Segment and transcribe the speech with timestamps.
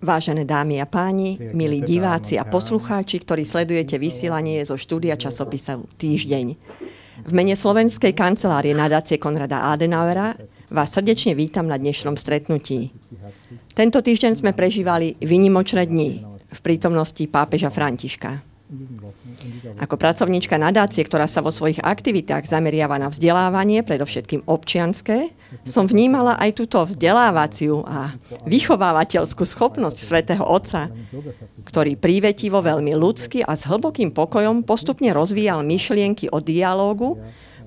[0.00, 6.46] Vážené dámy a páni, milí diváci a poslucháči, ktorí sledujete vysielanie zo štúdia časopisu Týždeň.
[7.28, 10.32] V mene Slovenskej kancelárie nadácie Konrada Adenauera
[10.72, 12.88] vás srdečne vítam na dnešnom stretnutí.
[13.76, 18.49] Tento týždeň sme prežívali vynimočné dni v prítomnosti pápeža Františka.
[19.82, 25.34] Ako pracovníčka nadácie, ktorá sa vo svojich aktivitách zameriava na vzdelávanie, predovšetkým občianské,
[25.66, 28.14] som vnímala aj túto vzdelávaciu a
[28.46, 30.86] vychovávateľskú schopnosť svätého Otca,
[31.66, 37.18] ktorý prívetivo veľmi ľudský a s hlbokým pokojom postupne rozvíjal myšlienky o dialógu,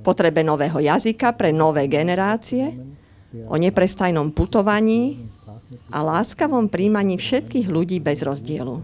[0.07, 2.71] potrebe nového jazyka pre nové generácie,
[3.51, 5.32] o neprestajnom putovaní
[5.93, 8.81] a láskavom príjmaní všetkých ľudí bez rozdielu.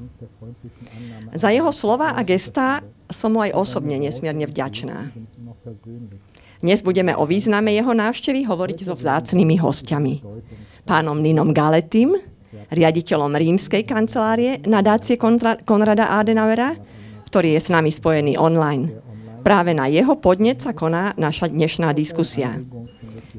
[1.34, 5.14] Za jeho slova a gestá som mu aj osobne nesmierne vďačná.
[6.60, 10.20] Dnes budeme o význame jeho návštevy hovoriť so vzácnými hostiami.
[10.84, 12.18] Pánom Ninom Galetim,
[12.74, 15.16] riaditeľom rímskej kancelárie nadácie
[15.64, 16.76] Konrada Adenauera,
[17.30, 18.90] ktorý je s nami spojený online.
[19.40, 22.60] Práve na jeho podnet sa koná naša dnešná diskusia.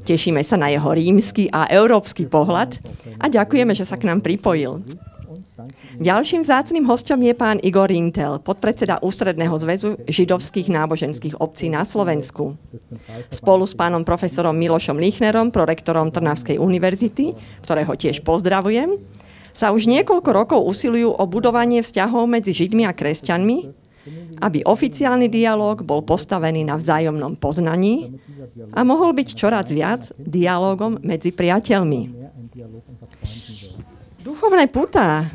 [0.01, 2.81] Tešíme sa na jeho rímsky a európsky pohľad
[3.21, 4.81] a ďakujeme, že sa k nám pripojil.
[6.01, 12.57] Ďalším vzácným hostom je pán Igor Rintel, podpredseda Ústredného zväzu židovských náboženských obcí na Slovensku.
[13.29, 18.97] Spolu s pánom profesorom Milošom Lichnerom, prorektorom Trnavskej univerzity, ktorého tiež pozdravujem,
[19.51, 23.80] sa už niekoľko rokov usilujú o budovanie vzťahov medzi Židmi a kresťanmi,
[24.41, 28.17] aby oficiálny dialog bol postavený na vzájomnom poznaní
[28.73, 32.09] a mohol byť čoraz viac dialogom medzi priateľmi.
[34.21, 35.29] Duchovné putá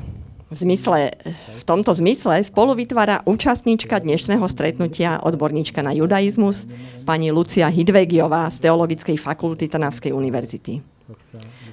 [0.46, 1.10] v, zmysle,
[1.58, 6.70] v tomto zmysle spolu vytvára účastníčka dnešného stretnutia, odborníčka na judaizmus,
[7.02, 10.78] pani Lucia Hidvegiová z Teologickej fakulty Trnavskej univerzity.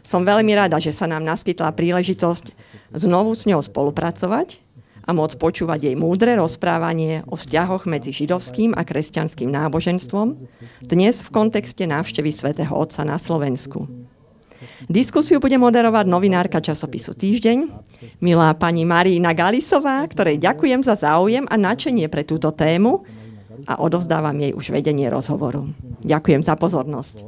[0.01, 2.53] Som veľmi rada, že sa nám naskytla príležitosť
[2.97, 4.62] znovu s ňou spolupracovať
[5.03, 10.39] a môcť počúvať jej múdre rozprávanie o vzťahoch medzi židovským a kresťanským náboženstvom,
[10.87, 13.85] dnes v kontexte návštevy svätého Otca na Slovensku.
[14.87, 17.67] Diskusiu bude moderovať novinárka časopisu Týždeň,
[18.23, 23.03] milá pani Marína Galisová, ktorej ďakujem za záujem a načenie pre túto tému
[23.67, 25.67] a odovzdávam jej už vedenie rozhovoru.
[26.03, 27.23] Ďakujem za pozornosť.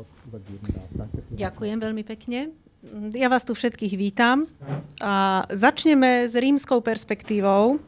[1.36, 2.65] Ďakujem veľmi pekne.
[3.18, 4.46] Ja vás tu všetkých vítam
[5.02, 7.82] a začneme s rímskou perspektívou.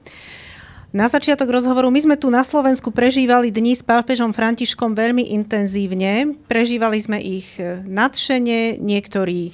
[0.89, 6.33] Na začiatok rozhovoru, my sme tu na Slovensku prežívali dni s pápežom Františkom veľmi intenzívne.
[6.49, 9.53] Prežívali sme ich e, nadšene, niektorí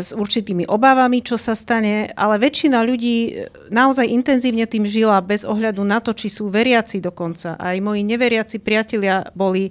[0.00, 3.32] s určitými obávami, čo sa stane, ale väčšina ľudí e,
[3.68, 7.60] naozaj intenzívne tým žila bez ohľadu na to, či sú veriaci dokonca.
[7.60, 9.68] Aj moji neveriaci priatelia boli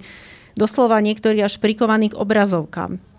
[0.54, 3.17] doslova niektorí až prikovaní k obrazovkám.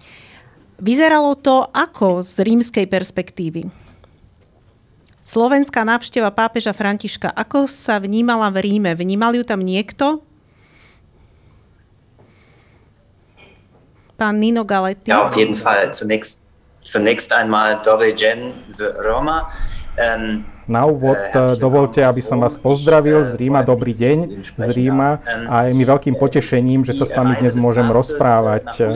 [0.79, 3.67] Vyzeralo to ako z rímskej perspektívy?
[5.19, 8.95] Slovenská návšteva pápeža Františka, ako sa vnímala v Ríme?
[8.95, 10.23] Vnímal ju tam niekto?
[14.15, 15.11] Pán Nino Galetti.
[15.11, 15.91] Ja, auf jeden Fall.
[15.91, 16.43] Zunächst,
[16.81, 18.51] zunächst einmal Dobre Gen
[18.99, 19.51] Roma.
[19.95, 23.65] Ähm, na úvod eh, dovolte, aby som vás pozdravil z Ríma.
[23.65, 25.19] Dobrý deň z Ríma
[25.49, 28.95] a je mi veľkým potešením, že sa s vami dnes môžem rozprávať.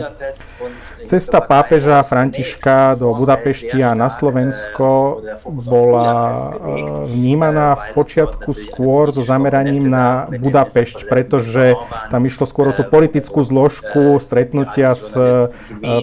[1.03, 5.19] Cesta pápeža Františka do Budapešti a na Slovensko
[5.67, 11.75] bola eh, vnímaná v spočiatku skôr so zameraním na Budapešť, pretože
[12.07, 15.49] tam išlo skôr o tú politickú zložku stretnutia s eh,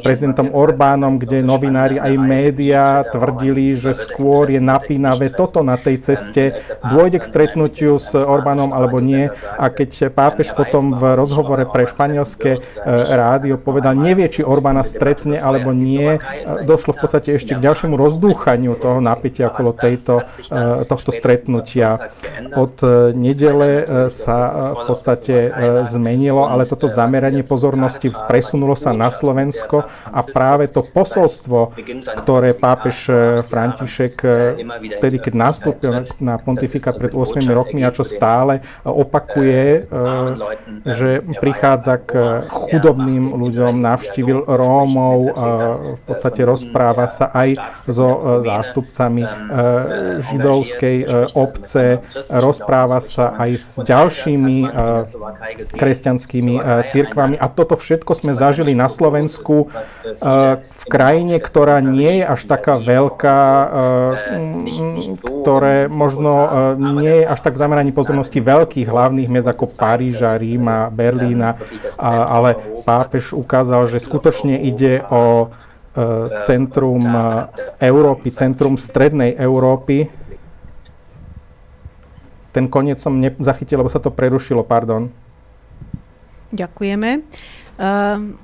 [0.05, 6.01] prezidentom Orbánom, kde novinári aj média tvrdili, že skôr je napínavé toto to na tej
[6.01, 6.57] ceste
[6.89, 9.29] dôjde k stretnutiu s Orbánom alebo nie.
[9.61, 12.61] A keď pápež potom v rozhovore pre španielské e,
[13.13, 16.19] rádio povedal, nevie, či Orbána stretne alebo nie, e,
[16.65, 22.09] došlo v podstate ešte k ďalšiemu rozdúchaniu toho napätia okolo tejto, e, tohto stretnutia.
[22.57, 22.81] Od
[23.13, 25.35] nedele sa v podstate
[25.85, 31.77] zmenilo, ale toto zameranie pozornosti presunulo sa na Slovensko a práve to posolstvo,
[32.25, 33.13] ktoré pápež
[33.45, 34.15] František
[35.03, 39.85] vtedy, keď nastúpil na pontifikát pred 8 rokmi a čo stále opakuje, eh,
[40.87, 42.11] že prichádza k
[42.47, 45.19] chudobným ľuďom, navštívil Rómov,
[45.99, 47.59] v podstate rozpráva sa aj
[47.89, 49.25] so zástupcami
[50.21, 50.99] židovskej
[51.35, 54.57] obce, rozpráva sa aj s ďalšími
[55.75, 56.55] kresťanskými
[56.87, 59.73] církvami a toto všetko sme zažili na Slovensku
[60.61, 63.41] v krajine, ktorá nie je až taká veľká,
[65.41, 66.49] ktoré možno e,
[67.01, 71.55] nie je až tak zameraní pozornosti veľkých hlavných miest ako Paríža, Ríma, Berlína,
[72.03, 75.55] ale pápež ukázal, že skutočne ide o
[76.47, 77.03] centrum
[77.83, 80.07] Európy, centrum strednej Európy.
[82.55, 85.11] Ten koniec som nezachytil, lebo sa to prerušilo, pardon.
[86.51, 87.23] Ďakujeme.
[87.79, 88.35] Uh,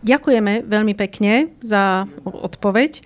[0.00, 3.04] ďakujeme veľmi pekne za odpoveď.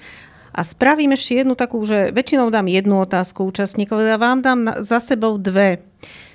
[0.52, 5.00] A spravím ešte jednu takú, že väčšinou dám jednu otázku účastníkov, a vám dám za
[5.00, 5.80] sebou dve.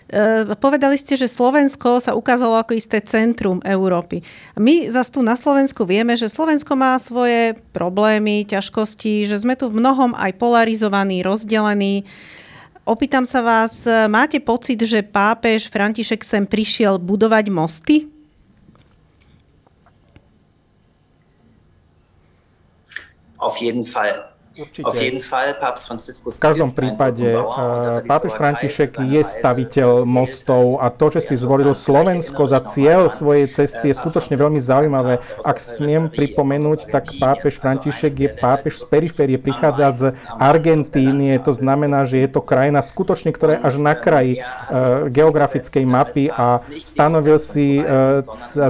[0.07, 4.23] E, povedali ste, že Slovensko sa ukázalo ako isté centrum Európy.
[4.57, 9.69] My zase tu na Slovensku vieme, že Slovensko má svoje problémy, ťažkosti, že sme tu
[9.69, 12.07] v mnohom aj polarizovaní, rozdelení.
[12.87, 18.16] Opýtam sa vás, máte pocit, že pápež František sem prišiel budovať mosty?
[23.37, 24.36] Auf jeden Fall.
[24.57, 24.89] Určite.
[26.27, 27.41] V každom prípade eh,
[28.05, 33.93] pápež František je staviteľ mostov a to, že si zvolil Slovensko za cieľ svojej cesty
[33.93, 35.21] je skutočne veľmi zaujímavé.
[35.45, 40.01] Ak smiem pripomenúť, tak pápež František je pápež z periférie, prichádza z
[40.41, 45.85] Argentínie, to znamená, že je to krajina skutočne, ktorá je až na kraji uh, geografickej
[45.85, 47.79] mapy a stanovil si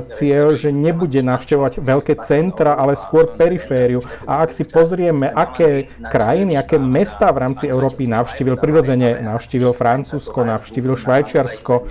[0.07, 4.03] cieľ, že nebude navštevovať veľké centra, ale skôr perifériu.
[4.25, 8.57] A ak si pozrieme, aké krajiny, aké mesta v rámci Európy navštívil.
[8.57, 11.85] Prirodzene navštívil Francúzsko, navštívil Švajčiarsko,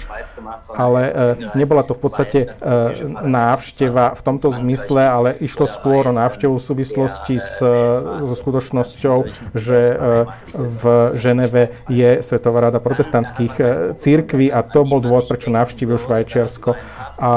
[0.75, 1.13] ale e,
[1.55, 2.47] nebola to v podstate e,
[3.23, 7.71] návšteva v tomto zmysle, ale išlo skôr o návštevu v súvislosti s, e,
[8.25, 9.19] so skutočnosťou,
[9.55, 9.79] že
[10.57, 10.83] v
[11.15, 13.55] Ženeve je Svetová rada protestantských
[13.95, 16.75] církví a to bol dôvod, prečo navštívil Švajčiarsko.
[17.21, 17.33] A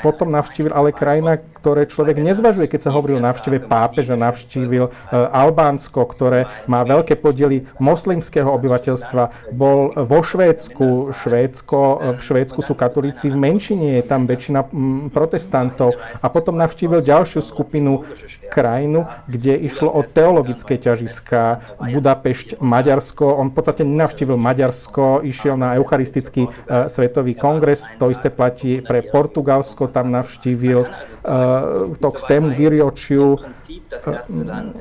[0.00, 6.00] potom navštívil ale krajina, ktoré človek nezvažuje, keď sa hovorí o návšteve pápeža, navštívil Albánsko,
[6.08, 11.12] ktoré má veľké podiely moslimského obyvateľstva, bol vo Švédsku.
[11.12, 14.64] Švédsko, v Švédsku sú katolíci v menšine, je tam väčšina
[15.12, 16.00] protestantov.
[16.24, 18.08] A potom navštívil ďalšiu skupinu
[18.48, 21.60] krajinu, kde išlo o teologické ťažiska.
[21.84, 23.28] Budapešť, Maďarsko.
[23.28, 27.92] On v podstate nenavštívil Maďarsko, išiel na Eucharistický uh, svetový kongres.
[28.00, 31.57] To isté platí pre Portugalsko, tam navštívil uh,
[31.96, 33.36] to k stému Vyriočiu.
[33.36, 33.42] Uh,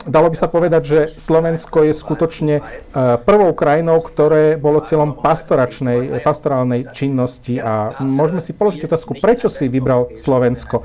[0.06, 2.64] dalo by sa povedať, že Slovensko je skutočne e,
[3.24, 9.72] prvou krajinou, ktoré bolo cieľom pastoračnej, pastorálnej činnosti a môžeme si položiť otázku, prečo si
[9.72, 10.84] vybral Slovensko.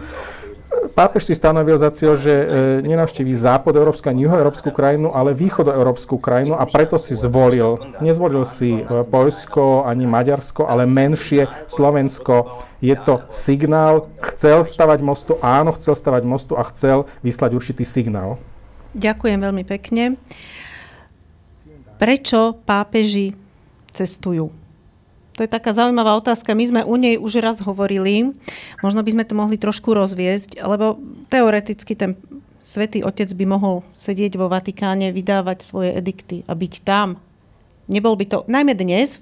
[0.93, 2.47] Pápež si stanovil za cieľ, že e,
[2.85, 7.81] nenavštíví západ európsku ani juhoeurópsku krajinu, ale východoeurópsku krajinu a preto si zvolil.
[8.03, 12.67] Nezvolil si e, Poľsko ani Maďarsko, ale menšie Slovensko.
[12.83, 18.43] Je to signál, chcel stavať mostu, áno, chcel stavať mostu a chcel vyslať určitý signál.
[18.93, 20.21] Ďakujem veľmi pekne.
[21.97, 23.33] Prečo pápeži
[23.95, 24.62] cestujú?
[25.37, 26.53] To je taká zaujímavá otázka.
[26.53, 28.37] My sme u nej už raz hovorili.
[28.85, 31.01] Možno by sme to mohli trošku rozviesť, lebo
[31.33, 32.21] teoreticky ten
[32.61, 37.17] svätý Otec by mohol sedieť vo Vatikáne, vydávať svoje edikty a byť tam.
[37.91, 39.19] Nebol by to, najmä dnes,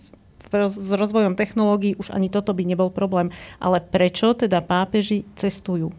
[0.51, 3.31] s rozvojom technológií už ani toto by nebol problém.
[3.63, 5.95] Ale prečo teda pápeži cestujú?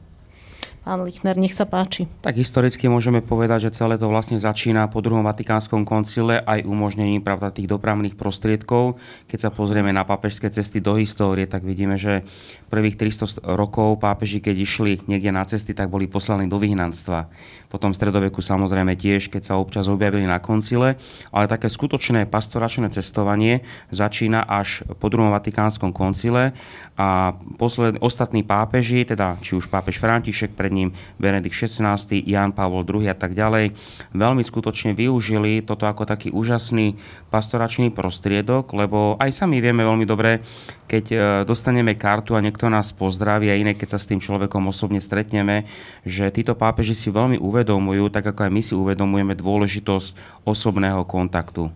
[0.82, 2.10] Pán Lichner, nech sa páči.
[2.26, 7.22] Tak historicky môžeme povedať, že celé to vlastne začína po druhom Vatikánskom koncile aj umožnením
[7.22, 8.98] pravda, tých dopravných prostriedkov.
[9.30, 12.26] Keď sa pozrieme na pápežské cesty do histórie, tak vidíme, že
[12.74, 17.30] prvých 300 rokov pápeži, keď išli niekde na cesty, tak boli poslaní do vyhnanstva.
[17.70, 20.98] Potom v stredoveku samozrejme tiež, keď sa občas objavili na koncile,
[21.30, 23.62] ale také skutočné pastoračné cestovanie
[23.94, 26.58] začína až po druhom Vatikánskom koncile
[26.98, 32.56] a posled, ostatní pápeži, teda či už pápež František pred pred ním Benedikt XVI, Jan
[32.56, 33.76] Pavol II a tak ďalej,
[34.16, 36.96] veľmi skutočne využili toto ako taký úžasný
[37.28, 40.40] pastoračný prostriedok, lebo aj sami vieme veľmi dobre,
[40.88, 44.72] keď e, dostaneme kartu a niekto nás pozdraví a iné, keď sa s tým človekom
[44.72, 45.68] osobne stretneme,
[46.08, 51.68] že títo pápeži si veľmi uvedomujú, tak ako aj my si uvedomujeme dôležitosť osobného kontaktu.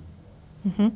[0.64, 0.90] Mm-hmm.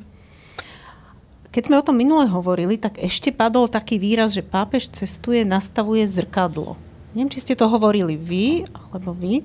[1.50, 6.06] Keď sme o tom minule hovorili, tak ešte padol taký výraz, že pápež cestuje, nastavuje
[6.06, 6.78] zrkadlo.
[7.10, 9.42] Neviem, či ste to hovorili vy, alebo vy.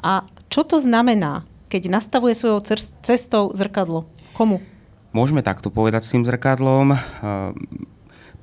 [0.00, 2.64] A čo to znamená, keď nastavuje svojou
[3.04, 4.08] cestou zrkadlo?
[4.32, 4.64] Komu?
[5.14, 6.96] Môžeme takto povedať s tým zrkadlom.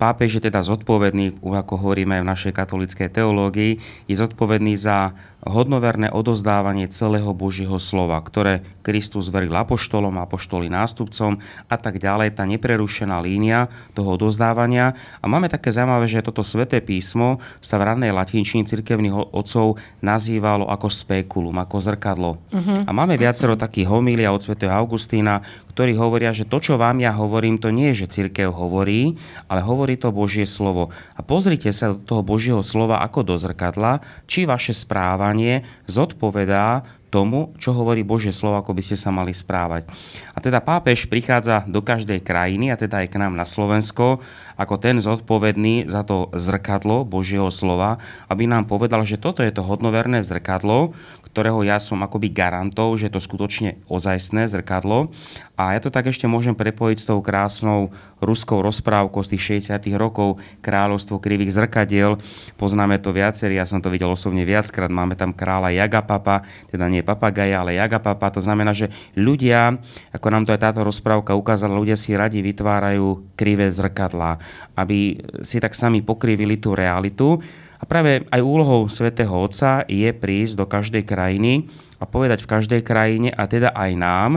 [0.02, 3.78] Pápež je teda zodpovedný, ako hovoríme v našej katolíckej teológii,
[4.10, 11.76] je zodpovedný za hodnoverné odozdávanie celého Božieho slova, ktoré Kristus veril apoštolom, apoštoli nástupcom a
[11.82, 14.94] tak ďalej, tá neprerušená línia toho odozdávania.
[15.22, 20.70] A máme také zaujímavé, že toto sväté písmo sa v rannej latinčine cirkevných otcov nazývalo
[20.70, 22.32] ako spekulum, ako zrkadlo.
[22.38, 22.86] Uh-huh.
[22.86, 25.42] A máme viacero takých homília od svätého Augustína,
[25.74, 29.16] ktorí hovoria, že to, čo vám ja hovorím, to nie je, že cirkev hovorí,
[29.48, 30.92] ale hovorí to Božie slovo.
[31.16, 36.84] A pozrite sa do toho Božieho slova ako do zrkadla, či vaše správa správanie zodpovedá
[37.12, 39.86] tomu, čo hovorí Božie slovo, ako by ste sa mali správať.
[40.32, 44.24] A teda pápež prichádza do každej krajiny, a teda aj k nám na Slovensko,
[44.56, 48.00] ako ten zodpovedný za to zrkadlo Božieho slova,
[48.32, 50.96] aby nám povedal, že toto je to hodnoverné zrkadlo,
[51.32, 55.16] ktorého ja som akoby garantov, že je to skutočne ozajstné zrkadlo.
[55.56, 59.80] A ja to tak ešte môžem prepojiť s tou krásnou ruskou rozprávkou z tých 60.
[59.96, 62.20] rokov Kráľovstvo krivých zrkadiel.
[62.60, 64.92] Poznáme to viacerí, ja som to videl osobne viackrát.
[64.92, 68.34] Máme tam kráľa Jagapapa, teda nie papagaja, ale Jagapapa.
[68.34, 69.78] To znamená, že ľudia,
[70.14, 74.42] ako nám to aj táto rozprávka ukázala, ľudia si radi vytvárajú krivé zrkadlá,
[74.78, 77.38] aby si tak sami pokrivili tú realitu.
[77.82, 81.66] A práve aj úlohou svätého Otca je prísť do každej krajiny
[81.98, 84.32] a povedať v každej krajine a teda aj nám,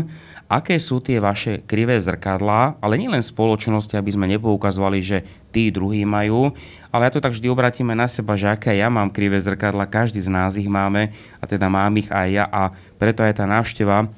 [0.49, 5.19] aké sú tie vaše krivé zrkadlá, ale nielen spoločnosti, aby sme nepoukazovali, že
[5.51, 6.53] tí druhí majú,
[6.95, 10.21] ale ja to tak vždy obratíme na seba, že aké ja mám krivé zrkadla, každý
[10.23, 12.71] z nás ich máme a teda mám ich aj ja a
[13.01, 14.09] preto aj tá návšteva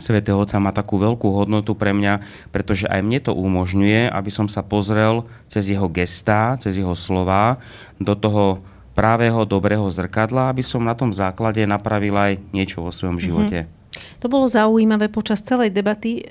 [0.00, 4.48] Svetého Otca má takú veľkú hodnotu pre mňa, pretože aj mne to umožňuje, aby som
[4.48, 7.60] sa pozrel cez jeho gestá, cez jeho slova
[8.00, 8.64] do toho
[8.96, 13.24] právého dobrého zrkadla, aby som na tom základe napravil aj niečo vo svojom mhm.
[13.24, 13.58] živote.
[13.68, 13.81] Mm-hmm.
[14.20, 16.24] To bolo zaujímavé počas celej debaty, e,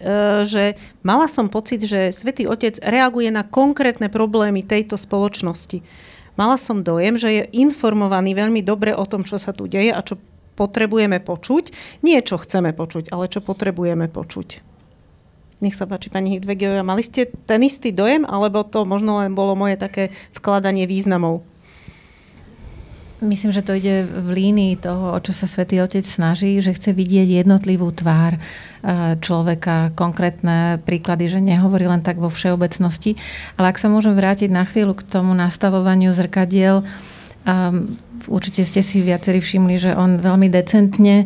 [0.48, 5.84] že mala som pocit, že Svetý Otec reaguje na konkrétne problémy tejto spoločnosti.
[6.40, 10.02] Mala som dojem, že je informovaný veľmi dobre o tom, čo sa tu deje a
[10.02, 10.18] čo
[10.56, 11.64] potrebujeme počuť.
[12.02, 14.72] Nie čo chceme počuť, ale čo potrebujeme počuť.
[15.62, 19.54] Nech sa páči, pani Hidvegiová, mali ste ten istý dojem, alebo to možno len bolo
[19.54, 21.46] moje také vkladanie významov?
[23.22, 26.90] Myslím, že to ide v línii toho, o čo sa Svetý Otec snaží, že chce
[26.90, 28.40] vidieť jednotlivú tvár e,
[29.22, 33.14] človeka, konkrétne príklady, že nehovorí len tak vo všeobecnosti.
[33.62, 37.94] Ale ak sa môžem vrátiť na chvíľu k tomu nastavovaniu zrkadiel, um,
[38.26, 41.26] určite ste si viacerí všimli, že on veľmi decentne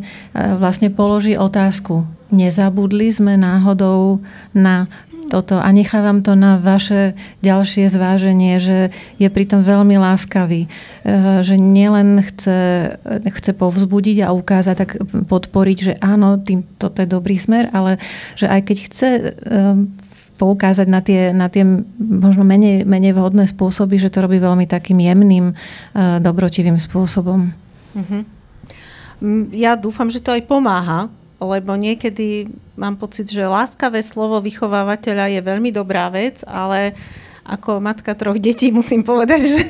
[0.60, 2.04] vlastne položí otázku.
[2.28, 4.20] Nezabudli sme náhodou
[4.52, 4.90] na
[5.26, 8.78] toto a nechávam to na vaše ďalšie zváženie, že
[9.18, 10.68] je pritom veľmi láskavý, e,
[11.42, 12.58] že nielen chce,
[13.26, 14.90] chce povzbudiť a ukázať, tak
[15.26, 17.98] podporiť, že áno, tým, toto je dobrý smer, ale
[18.38, 19.22] že aj keď chce e,
[20.36, 21.64] poukázať na tie, na tie
[21.98, 27.56] možno menej, menej vhodné spôsoby, že to robí veľmi takým jemným, uh, dobrotivým spôsobom.
[27.96, 28.22] Uh-huh.
[29.56, 32.48] Ja dúfam, že to aj pomáha, lebo niekedy
[32.80, 36.96] mám pocit, že láskavé slovo vychovávateľa je veľmi dobrá vec, ale
[37.46, 39.62] ako matka troch detí musím povedať, že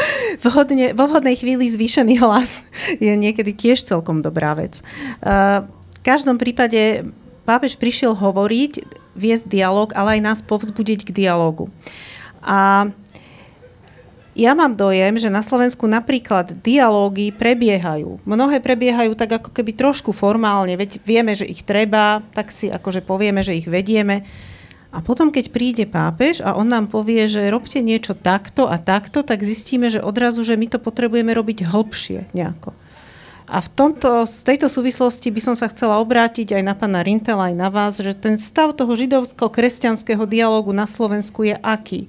[0.46, 2.62] vhodne, vo vhodnej chvíli zvýšený hlas
[3.00, 4.84] je niekedy tiež celkom dobrá vec.
[5.24, 5.66] Uh,
[5.98, 7.08] v každom prípade
[7.48, 11.70] pápež prišiel hovoriť viesť dialog, ale aj nás povzbudiť k dialogu.
[12.44, 12.92] A
[14.34, 18.18] ja mám dojem, že na Slovensku napríklad dialógy prebiehajú.
[18.26, 23.06] Mnohé prebiehajú tak ako keby trošku formálne, veď vieme, že ich treba, tak si akože
[23.06, 24.26] povieme, že ich vedieme.
[24.94, 29.26] A potom, keď príde pápež a on nám povie, že robte niečo takto a takto,
[29.26, 32.74] tak zistíme, že odrazu, že my to potrebujeme robiť hĺbšie nejako.
[33.44, 37.52] A v tomto, z tejto súvislosti by som sa chcela obrátiť aj na pána Rintela,
[37.52, 42.08] aj na vás, že ten stav toho židovsko-kresťanského dialogu na Slovensku je aký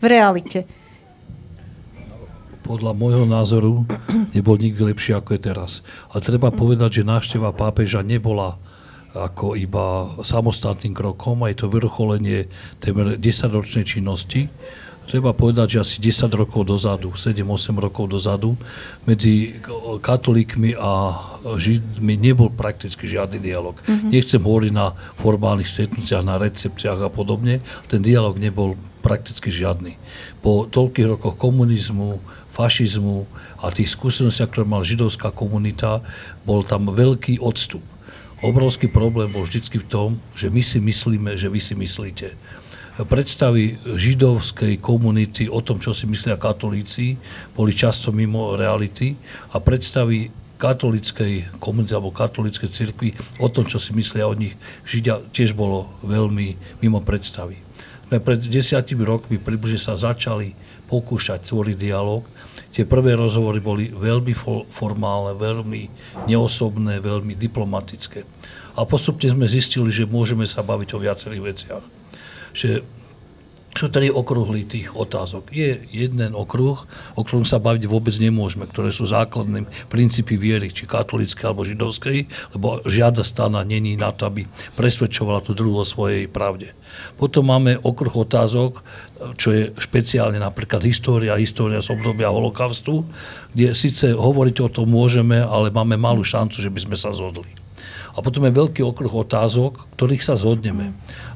[0.00, 0.64] v realite?
[2.70, 3.82] Podľa môjho názoru
[4.30, 5.82] nebol nikdy lepší, ako je teraz.
[6.14, 8.62] Ale treba povedať, že návšteva pápeža nebola
[9.10, 12.46] ako iba samostatným krokom, aj to vrcholenie
[12.78, 14.46] tej 10-ročnej činnosti,
[15.10, 18.54] treba povedať, že asi 10 rokov dozadu, 7-8 rokov dozadu,
[19.02, 19.58] medzi
[19.98, 21.18] katolíkmi a
[21.58, 23.74] židmi nebol prakticky žiadny dialog.
[23.82, 24.14] Mm-hmm.
[24.14, 27.58] Nechcem hovoriť na formálnych stretnutiach, na recepciách a podobne,
[27.90, 29.98] ten dialog nebol prakticky žiadny.
[30.44, 32.22] Po toľkých rokoch komunizmu,
[32.60, 33.24] fašizmu
[33.64, 36.04] a tých skúsenostiach, ktoré mal židovská komunita,
[36.44, 37.80] bol tam veľký odstup.
[38.44, 42.36] Obrovský problém bol vždy v tom, že my si myslíme, že vy si myslíte
[43.04, 47.16] predstavy židovskej komunity o tom, čo si myslia katolíci,
[47.56, 49.16] boli často mimo reality
[49.54, 50.28] a predstavy
[50.60, 54.52] katolickej komunity alebo katolíckej cirkvi o tom, čo si myslia o nich
[54.84, 57.56] Židia, tiež bolo veľmi mimo predstavy.
[58.10, 60.52] Pred desiatimi rokmi približne sa začali
[60.90, 62.26] pokúšať tvoriť dialog.
[62.70, 64.30] Tie prvé rozhovory boli veľmi
[64.70, 65.82] formálne, veľmi
[66.30, 68.22] neosobné, veľmi diplomatické.
[68.78, 71.84] A postupne sme zistili, že môžeme sa baviť o viacerých veciach
[72.50, 72.82] že
[73.70, 75.54] sú tri okruhy tých otázok.
[75.54, 76.82] Je jeden okruh,
[77.14, 82.26] o ktorom sa baviť vôbec nemôžeme, ktoré sú základným princípy viery, či katolíckej alebo židovskej,
[82.56, 86.74] lebo žiadna strana není na to, aby presvedčovala tú druhú o svojej pravde.
[87.14, 88.82] Potom máme okruh otázok,
[89.38, 93.06] čo je špeciálne napríklad história, história z obdobia holokaustu,
[93.54, 97.59] kde síce hovoriť o tom môžeme, ale máme malú šancu, že by sme sa zhodli.
[98.10, 100.90] A potom je veľký okruh otázok, ktorých sa zhodneme.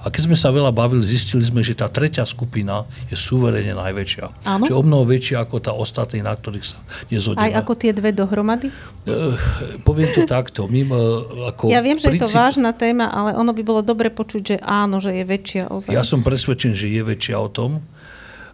[0.04, 4.44] A keď sme sa veľa bavili, zistili sme, že tá tretia skupina je suverene najväčšia.
[4.44, 4.68] Áno?
[4.68, 6.76] Že o mnoho väčšia ako tá ostatní, na ktorých sa
[7.08, 7.46] nezhodneme.
[7.48, 8.68] Aj ako tie dve dohromady?
[9.08, 9.32] Uh,
[9.86, 10.68] poviem to takto.
[10.68, 12.20] My, uh, ako ja viem, že princíp...
[12.20, 15.62] je to vážna téma, ale ono by bolo dobre počuť, že áno, že je väčšia
[15.72, 15.94] ozaj.
[15.94, 17.80] Ja som presvedčený, že je väčšia o tom.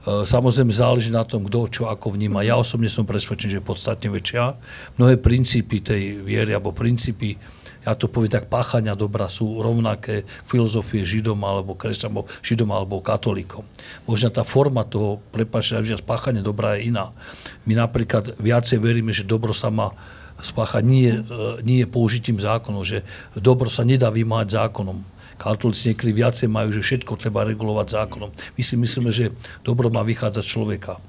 [0.07, 2.47] Uh, samozrejme záleží na tom, kto čo ako vníma.
[2.47, 4.55] Ja osobne som presvedčený, že je podstatne väčšia.
[5.03, 11.09] Mnohé princípy tej viery alebo princípy ja to poviem tak, páchania dobra sú rovnaké filozofie
[11.09, 13.65] židom alebo kresťanom, židom alebo katolíkom.
[14.05, 17.17] Možno tá forma toho, prepáčte, páchania dobra je iná.
[17.65, 19.97] My napríklad viacej veríme, že dobro sa má
[20.41, 21.21] spáchať nie, e,
[21.65, 22.99] nie použitím zákonov, že
[23.37, 25.01] dobro sa nedá vymáhať zákonom.
[25.41, 28.29] Katolíci niekedy viacej majú, že všetko treba regulovať zákonom.
[28.29, 29.33] My si myslíme, že
[29.65, 31.01] dobro má vychádzať človeka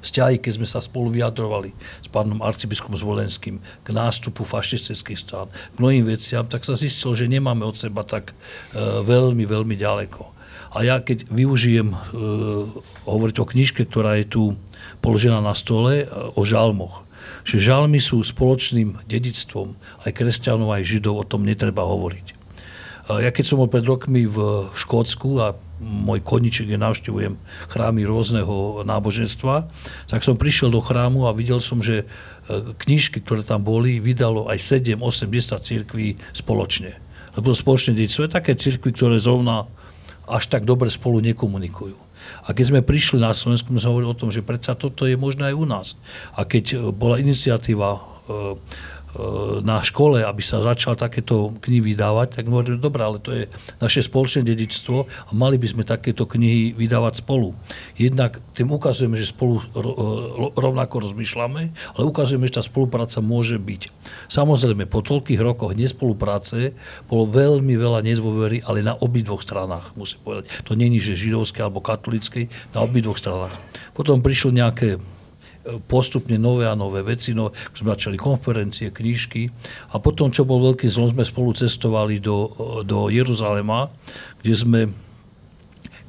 [0.00, 1.72] vzťahy, keď sme sa spolu vyjadrovali
[2.04, 7.30] s pánom arcibiskupom Zvolenským k nástupu fašistických strán, k mnohým veciam, tak sa zistilo, že
[7.30, 10.26] nemáme od seba tak uh, veľmi, veľmi ďaleko.
[10.70, 11.98] A ja keď využijem uh,
[13.06, 14.42] hovoriť o knižke, ktorá je tu
[15.04, 17.06] položená na stole, uh, o žalmoch,
[17.44, 22.36] že žalmy sú spoločným dedictvom aj kresťanov, aj židov, o tom netreba hovoriť.
[23.10, 27.34] Ja keď som bol pred rokmi v Škótsku a môj koniček, kde navštevujem
[27.72, 29.66] chrámy rôzneho náboženstva,
[30.06, 32.06] tak som prišiel do chrámu a videl som, že e,
[32.76, 37.00] knižky, ktoré tam boli, vydalo aj 7, 8, 10 církví spoločne.
[37.34, 39.64] Lebo spoločne dedictvo je také církvy, ktoré zrovna
[40.28, 41.96] až tak dobre spolu nekomunikujú.
[42.46, 45.50] A keď sme prišli na Slovensku, sme hovorili o tom, že predsa toto je možné
[45.50, 45.86] aj u nás.
[46.36, 48.56] A keď bola iniciatíva e, E,
[49.66, 53.50] na škole, aby sa začal takéto knihy vydávať, tak hovorím, dobré, ale to je
[53.82, 57.50] naše spoločné dedičstvo a mali by sme takéto knihy vydávať spolu.
[57.98, 59.64] Jednak tým ukazujeme, že spolu e,
[60.54, 61.62] rovnako rozmýšľame,
[61.98, 63.90] ale ukazujeme, že tá spolupráca môže byť.
[64.30, 66.78] Samozrejme, po toľkých rokoch nespolupráce
[67.10, 70.44] bolo veľmi veľa nedôvery, ale na obidvoch stranách, musím povedať.
[70.70, 73.54] To není, že židovské alebo katolické, na obidvoch stranách.
[73.90, 75.02] Potom prišlo nejaké
[75.86, 79.52] postupne nové a nové veci, no, sme začali konferencie, knížky
[79.92, 82.48] a potom, čo bol veľký zlom, sme spolu cestovali do,
[82.84, 83.90] do Jeruzalema,
[84.40, 84.88] kde sme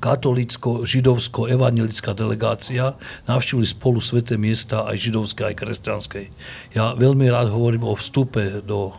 [0.02, 2.98] katolicko-židovsko-evangelická delegácia
[3.30, 6.34] navštívili spolu sveté miesta aj židovské, aj kresťanské.
[6.74, 8.98] Ja veľmi rád hovorím o vstupe do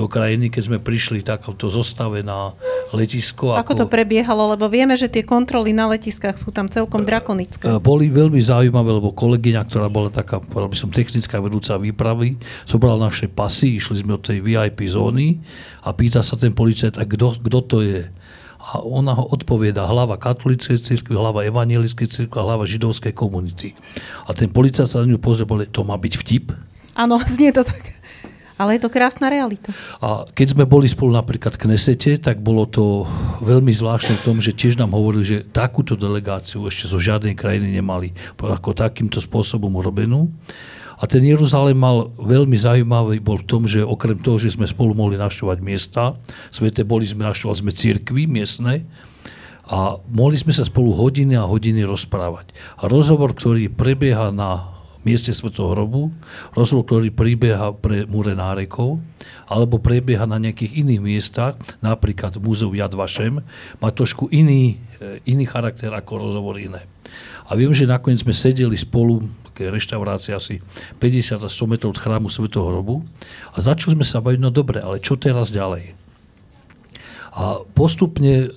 [0.00, 2.56] do krajiny, keď sme prišli takto zostave na
[2.96, 3.52] letisko.
[3.52, 4.56] Ako, ako to prebiehalo?
[4.56, 7.68] Lebo vieme, že tie kontroly na letiskách sú tam celkom drakonické.
[7.68, 13.12] E, boli veľmi zaujímavé, lebo kolegyňa, ktorá bola taká, by som technická vedúca výpravy, zobrala
[13.12, 15.36] naše pasy, išli sme od tej VIP zóny
[15.84, 18.08] a pýta sa ten policajt, a kto to je?
[18.60, 23.72] A ona ho odpovieda hlava katolíckej cirkvi, hlava evangelickej cirkvi a hlava židovskej komunity.
[24.28, 26.52] A ten policajt sa na ňu pozrie, to má byť vtip?
[26.92, 27.99] Áno, znie to tak.
[28.60, 29.72] Ale je to krásna realita.
[30.04, 33.08] A keď sme boli spolu napríklad v Knesete, tak bolo to
[33.40, 37.80] veľmi zvláštne v tom, že tiež nám hovorili, že takúto delegáciu ešte zo žiadnej krajiny
[37.80, 40.28] nemali ako takýmto spôsobom urobenú.
[41.00, 44.92] A ten Jeruzalém mal veľmi zaujímavý bol v tom, že okrem toho, že sme spolu
[44.92, 46.12] mohli naštovať miesta,
[46.52, 48.84] svete boli sme, naštovali sme církvy miestne,
[49.70, 52.50] a mohli sme sa spolu hodiny a hodiny rozprávať.
[52.82, 56.12] A rozhovor, ktorý prebieha na mieste Svetého hrobu,
[56.52, 59.00] rozhovor, ktorý prebieha pre múre nárekov,
[59.48, 63.40] alebo prebieha na nejakých iných miestach, napríklad v múzeu Yad Vashem,
[63.80, 66.84] má trošku iný, e, iný charakter ako rozhovor iné.
[67.50, 70.64] A viem, že nakoniec sme sedeli spolu také reštaurácie asi
[71.02, 73.04] 50 a 100 metrov od chrámu Svetého hrobu
[73.52, 75.92] a začali sme sa baviť, no dobre, ale čo teraz ďalej?
[77.30, 78.48] A postupne e,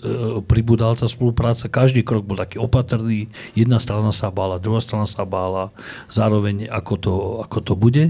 [0.41, 5.23] pribudala sa spolupráca, každý krok bol taký opatrný, jedna strana sa bála, druhá strana sa
[5.23, 5.69] bála,
[6.09, 7.13] zároveň ako to,
[7.45, 8.05] ako to bude.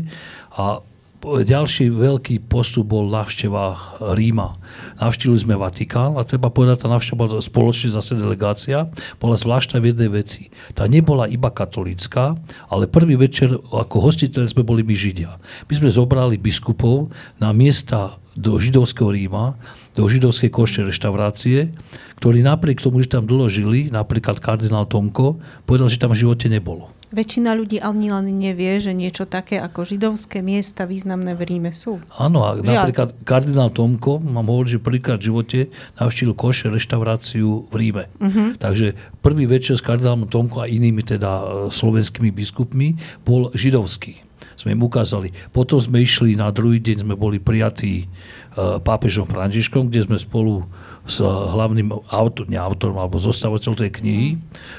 [0.55, 0.79] A
[1.23, 4.59] ďalší veľký postup bol návšteva Ríma.
[4.99, 8.91] Navštívili sme Vatikán a treba povedať, tá návšteva bola spoločne zase delegácia,
[9.23, 10.51] bola zvláštna v jednej veci.
[10.75, 12.35] Tá nebola iba katolícka,
[12.67, 15.39] ale prvý večer ako hostiteľ sme boli my Židia.
[15.71, 19.55] My sme zobrali biskupov na miesta do židovského Ríma
[19.93, 21.69] do židovskej košte reštaurácie,
[22.17, 25.37] ktorí napriek tomu, že tam dlho žili, napríklad kardinál Tomko,
[25.69, 26.89] povedal, že tam v živote nebolo.
[27.13, 32.01] väčšina ľudí ani len nevie, že niečo také ako židovské miesta významné v Ríme sú.
[32.17, 35.59] Áno, a napríklad kardinál Tomko, mám hovoriť, že prvýkrát v živote
[36.01, 38.09] navštívil Koše reštauráciu v Ríme.
[38.17, 38.57] Uh-huh.
[38.57, 44.32] Takže prvý večer s kardinálom Tomko a inými teda e, slovenskými biskupmi bol židovský.
[44.55, 45.33] Sme im ukázali.
[45.51, 50.65] Potom sme išli na druhý deň, sme boli prijatí uh, pápežom Františkom, kde sme spolu
[51.03, 54.29] s hlavným autor, nie autorom, alebo zostavateľom tej knihy,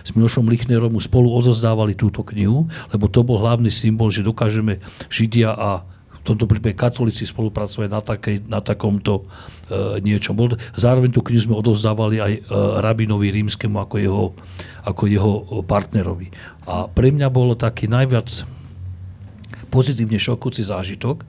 [0.01, 2.65] s Milošom Lichnerom spolu odozdávali túto knihu,
[2.97, 4.81] lebo to bol hlavný symbol, že dokážeme
[5.13, 5.85] Židia a
[6.25, 9.29] v tomto prípade katolíci spolupracovať na, takej, na takomto
[9.69, 10.33] e, niečom.
[10.73, 12.41] Zároveň tú knihu sme odozdávali aj e,
[12.81, 14.25] rabinovi rímskemu ako jeho,
[14.89, 15.33] ako jeho
[15.69, 16.33] partnerovi.
[16.65, 18.49] A pre mňa bolo taký najviac
[19.75, 21.27] pozitívne šokujúci zážitok,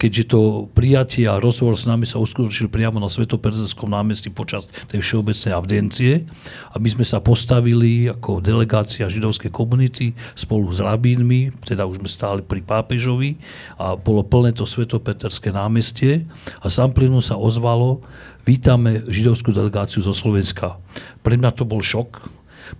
[0.00, 0.40] keďže to
[0.72, 6.24] prijatie a rozhovor s nami sa uskutočil priamo na Svetoperzelskom námestí počas tej všeobecnej avdencie
[6.72, 12.08] a my sme sa postavili ako delegácia židovskej komunity spolu s rabínmi, teda už sme
[12.08, 13.36] stáli pri pápežovi
[13.76, 16.24] a bolo plné to Svetopeterské námestie
[16.64, 18.00] a sám plynu sa ozvalo,
[18.48, 20.80] vítame židovskú delegáciu zo Slovenska.
[21.20, 22.24] Pre mňa to bol šok,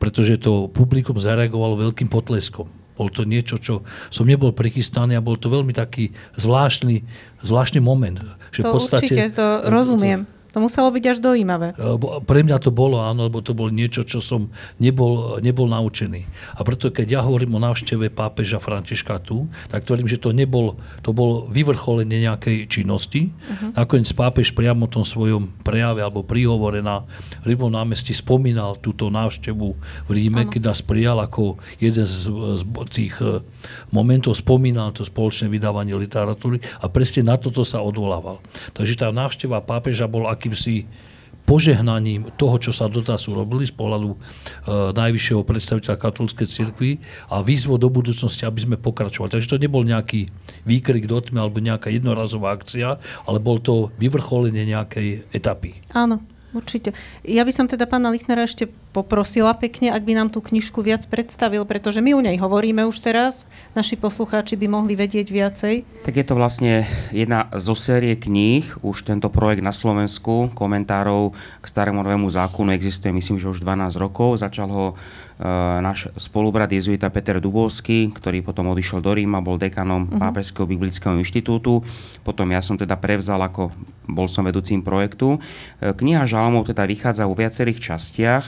[0.01, 3.82] pretože to publikum zareagovalo veľkým potleskom bol to niečo, čo
[4.14, 7.02] som nebol prichystaný a bol to veľmi taký zvláštny,
[7.42, 8.22] zvláštny moment.
[8.54, 10.22] Že to v podstate, určite, to rozumiem.
[10.22, 11.72] To, to muselo byť až dojímavé.
[11.72, 11.96] E,
[12.28, 16.28] pre mňa to bolo, áno, lebo to bolo niečo, čo som nebol, nebol naučený.
[16.56, 20.76] A preto, keď ja hovorím o návšteve pápeža Františka tu, tak tvrdím, že to nebol,
[21.00, 23.32] to bol vyvrcholenie nejakej činnosti.
[23.32, 23.72] Uh-huh.
[23.72, 27.08] Nakoniec pápež priamo v tom svojom prejave alebo príhovore na
[27.48, 29.68] Rybom námestí spomínal túto návštevu
[30.06, 30.52] v Ríme, ano.
[30.52, 32.28] keď nás prijal ako jeden z,
[32.60, 32.62] z
[32.92, 33.40] tých e,
[33.88, 38.44] momentov, spomínal to spoločné vydávanie literatúry a presne na toto sa odvolával.
[38.76, 40.90] Takže tá návšteva pápeža bola akýmsi
[41.42, 44.16] požehnaním toho, čo sa doteraz urobili z pohľadu e,
[44.94, 46.90] najvyššieho predstaviteľa katolíckej cirkvi
[47.31, 49.38] a výzvo do budúcnosti, aby sme pokračovali.
[49.38, 50.31] Takže to nebol nejaký
[50.62, 55.83] výkrik do tmy alebo nejaká jednorazová akcia, ale bol to vyvrcholenie nejakej etapy.
[55.90, 56.96] Áno, určite.
[57.24, 61.04] Ja by som teda pána Lichnera ešte poprosila pekne, ak by nám tú knižku viac
[61.08, 65.74] predstavil, pretože my o nej hovoríme už teraz, naši poslucháči by mohli vedieť viacej.
[66.04, 71.64] Tak je to vlastne jedna zo série kníh, už tento projekt na Slovensku, komentárov k
[71.64, 74.40] starému novému zákonu existuje myslím, že už 12 rokov.
[74.44, 74.86] Začal ho
[75.83, 80.22] náš spolubrat jezuita Peter Dubovský, ktorý potom odišiel do Ríma, bol dekanom uh-huh.
[80.22, 81.83] Pápežského biblického inštitútu.
[82.22, 83.74] Potom ja som teda prevzal, ako
[84.07, 85.38] bol som vedúcim projektu.
[85.83, 88.44] E, kniha Žalmov teda vychádza vo viacerých častiach.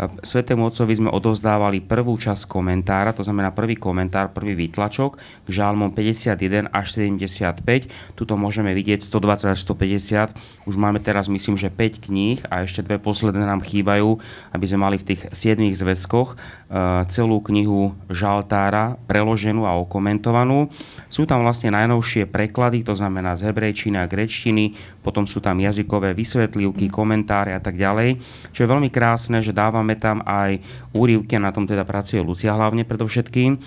[0.00, 5.92] Svetému Otcovi sme odovzdávali prvú časť komentára, to znamená prvý komentár, prvý výtlačok k žalmom
[5.92, 8.16] 51 až 75.
[8.16, 10.32] Tuto môžeme vidieť 120 až 150.
[10.64, 14.16] Už máme teraz myslím, že 5 kníh a ešte dve posledné nám chýbajú,
[14.56, 20.70] aby sme mali v tých 7 zväzkoch eh, celú knihu Žaltára preloženú a okomentovanú.
[21.10, 26.12] Sú tam vlastne najnovšie preklady, to znamená z hebrejčiny a grečtiny, potom sú tam jazykové
[26.12, 28.20] vysvetlivky, komentáre a tak ďalej.
[28.52, 30.60] Čo je veľmi krásne, že dávame tam aj
[30.92, 33.58] úrivky, na tom teda pracuje Lucia hlavne predovšetkým, e,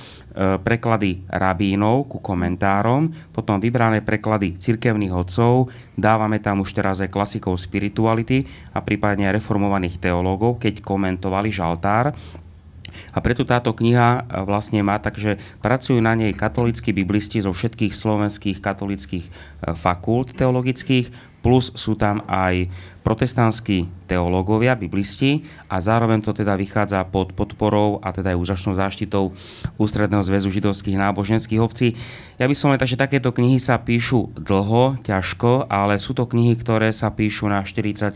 [0.61, 7.57] preklady rabínov ku komentárom, potom vybrané preklady cirkevných odcov, dávame tam už teraz aj klasikov
[7.57, 8.45] spirituality
[8.75, 12.13] a prípadne aj reformovaných teológov, keď komentovali žaltár,
[13.11, 17.51] a preto táto kniha e, vlastne má tak, že pracujú na nej katolíckí biblisti zo
[17.51, 19.31] všetkých slovenských katolických e,
[19.73, 22.71] fakult teologických, plus sú tam aj
[23.03, 29.35] protestantskí teológovia, biblisti a zároveň to teda vychádza pod podporou a teda aj úžasnou záštitou
[29.75, 31.99] Ústredného zväzu židovských náboženských obcí.
[32.39, 36.55] Ja by som len že takéto knihy sa píšu dlho, ťažko, ale sú to knihy,
[36.55, 38.15] ktoré sa píšu na 40-50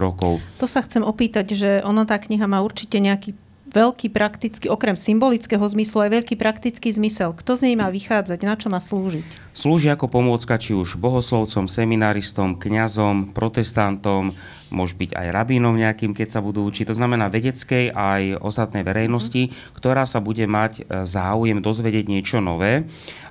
[0.00, 0.40] rokov.
[0.56, 3.36] To sa chcem opýtať, že ona tá kniha má určite nejaký
[3.76, 7.36] veľký praktický, okrem symbolického zmyslu, aj veľký praktický zmysel.
[7.36, 9.52] Kto z nej má vychádzať, na čo má slúžiť?
[9.52, 14.32] Slúži ako pomôcka či už bohoslovcom, seminaristom, kňazom, protestantom,
[14.70, 16.90] môže byť aj rabínom nejakým, keď sa budú učiť.
[16.90, 22.86] To znamená vedeckej aj ostatnej verejnosti, ktorá sa bude mať e, záujem dozvedieť niečo nové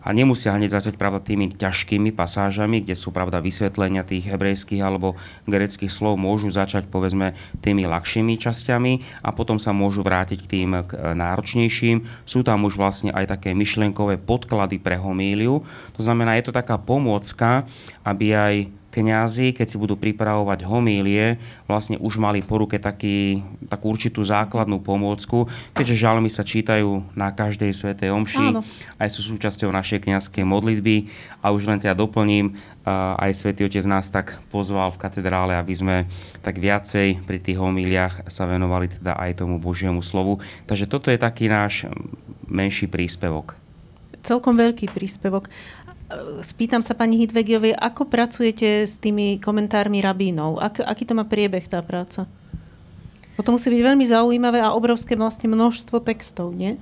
[0.06, 5.17] a nemusia hneď začať pravda tými ťažkými pasážami, kde sú pravda vysvetlenia tých hebrejských alebo
[5.50, 7.34] greckých slov, môžu začať povedzme
[7.65, 12.06] tými ľahšími časťami a potom sa môžu vrátiť k tým k e, náročnejším.
[12.24, 15.65] Sú tam už vlastne aj také myšlienkové podklady pre homíliu.
[15.98, 17.65] To znamená, je to taká pomôcka,
[18.06, 18.56] aby aj
[18.96, 21.36] kňazi, keď si budú pripravovať homílie,
[21.68, 27.36] vlastne už mali po ruke taký, takú určitú základnú pomôcku, keďže žalmy sa čítajú na
[27.36, 28.64] každej svetej omši, Áno.
[28.96, 31.12] aj sú súčasťou našej kňazskej modlitby
[31.44, 32.56] a už len teda doplním,
[33.18, 35.96] aj svätý Otec nás tak pozval v katedrále, aby sme
[36.46, 40.38] tak viacej pri tých homíliach sa venovali teda aj tomu Božiemu slovu.
[40.70, 41.90] Takže toto je taký náš
[42.46, 43.58] menší príspevok.
[44.22, 45.50] Celkom veľký príspevok.
[46.46, 50.62] Spýtam sa pani Hidvegiovej, ako pracujete s tými komentármi rabínov?
[50.62, 52.30] Ak, aký to má priebeh tá práca?
[53.41, 56.78] To musí byť veľmi zaujímavé a obrovské vlastne množstvo textov, nie?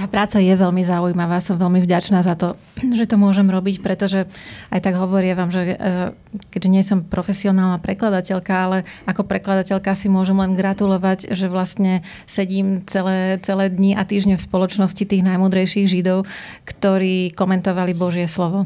[0.00, 2.56] Tá práca je veľmi zaujímavá, som veľmi vďačná za to,
[2.98, 4.24] že to môžem robiť, pretože
[4.72, 6.16] aj tak hovorím vám, že e,
[6.48, 12.80] keďže nie som profesionálna prekladateľka, ale ako prekladateľka si môžem len gratulovať, že vlastne sedím
[12.88, 16.24] celé, celé dni a týždne v spoločnosti tých najmudrejších židov,
[16.64, 18.64] ktorí komentovali Božie slovo.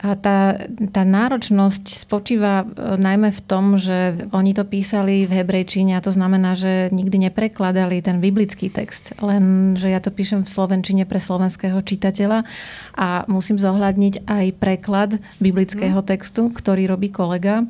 [0.00, 0.56] A tá,
[0.96, 6.08] tá náročnosť spočíva e, najmä v tom, že oni to písali v hebrejčine a to
[6.08, 11.20] znamená, že nikdy neprekladali ten biblický text, len že ja to píšem v slovenčine pre
[11.20, 12.48] slovenského čitateľa
[12.96, 16.08] a musím zohľadniť aj preklad biblického mhm.
[16.08, 17.60] textu, ktorý robí kolega.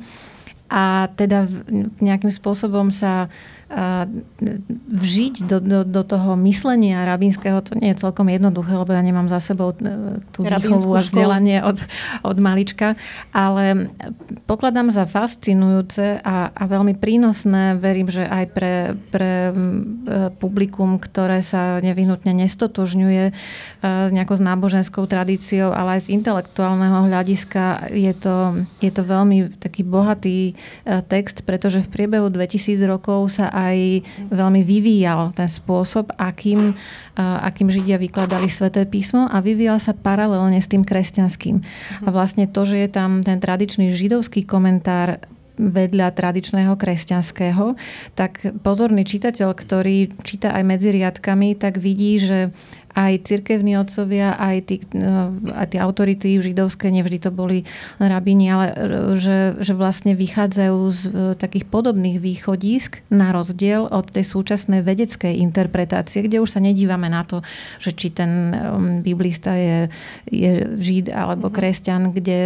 [0.71, 1.51] A teda
[1.99, 3.27] nejakým spôsobom sa
[4.91, 9.31] vžiť do, do, do toho myslenia rabínskeho, to nie je celkom jednoduché, lebo ja nemám
[9.31, 11.79] za sebou e, tú výchovu a vzdelanie od,
[12.27, 12.99] od malička,
[13.31, 13.87] ale
[14.43, 18.75] pokladám za fascinujúce a, a veľmi prínosné, verím, že aj pre,
[19.07, 19.53] pre e,
[20.35, 23.33] publikum, ktoré sa nevyhnutne nestotožňuje e,
[24.11, 29.87] nejako s náboženskou tradíciou, ale aj z intelektuálneho hľadiska je to, je to veľmi taký
[29.87, 30.59] bohatý
[31.07, 33.77] text, pretože v priebehu 2000 rokov sa aj
[34.33, 36.73] veľmi vyvíjal ten spôsob, akým,
[37.17, 41.61] akým Židia vykladali sväté písmo a vyvíjal sa paralelne s tým kresťanským.
[42.01, 45.21] A vlastne to, že je tam ten tradičný židovský komentár
[45.61, 47.77] vedľa tradičného kresťanského,
[48.17, 52.49] tak pozorný čitateľ, ktorý číta aj medzi riadkami, tak vidí, že
[52.95, 57.63] aj cirkevní otcovia, aj tí, no, aj tí autority židovské, nevždy to boli
[57.97, 58.73] rabíni, ale
[59.15, 65.39] že, že vlastne vychádzajú z e, takých podobných východisk na rozdiel od tej súčasnej vedeckej
[65.39, 67.39] interpretácie, kde už sa nedívame na to,
[67.79, 69.87] že či ten um, biblista je,
[70.27, 71.55] je žid alebo mhm.
[71.55, 72.39] kresťan, kde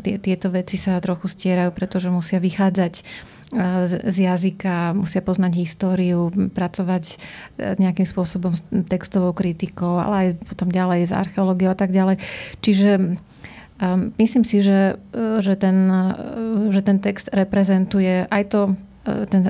[0.00, 3.04] tie, tieto veci sa trochu stierajú, pretože musia vychádzať
[3.84, 7.16] z jazyka, musia poznať históriu, pracovať e,
[7.76, 12.16] nejakým spôsobom s textovou kritikou, ale aj potom ďalej s archeológiou a tak ďalej.
[12.64, 13.20] Čiže
[14.16, 16.04] myslím si, že, e, že, ten, e,
[16.72, 18.60] že ten text reprezentuje aj to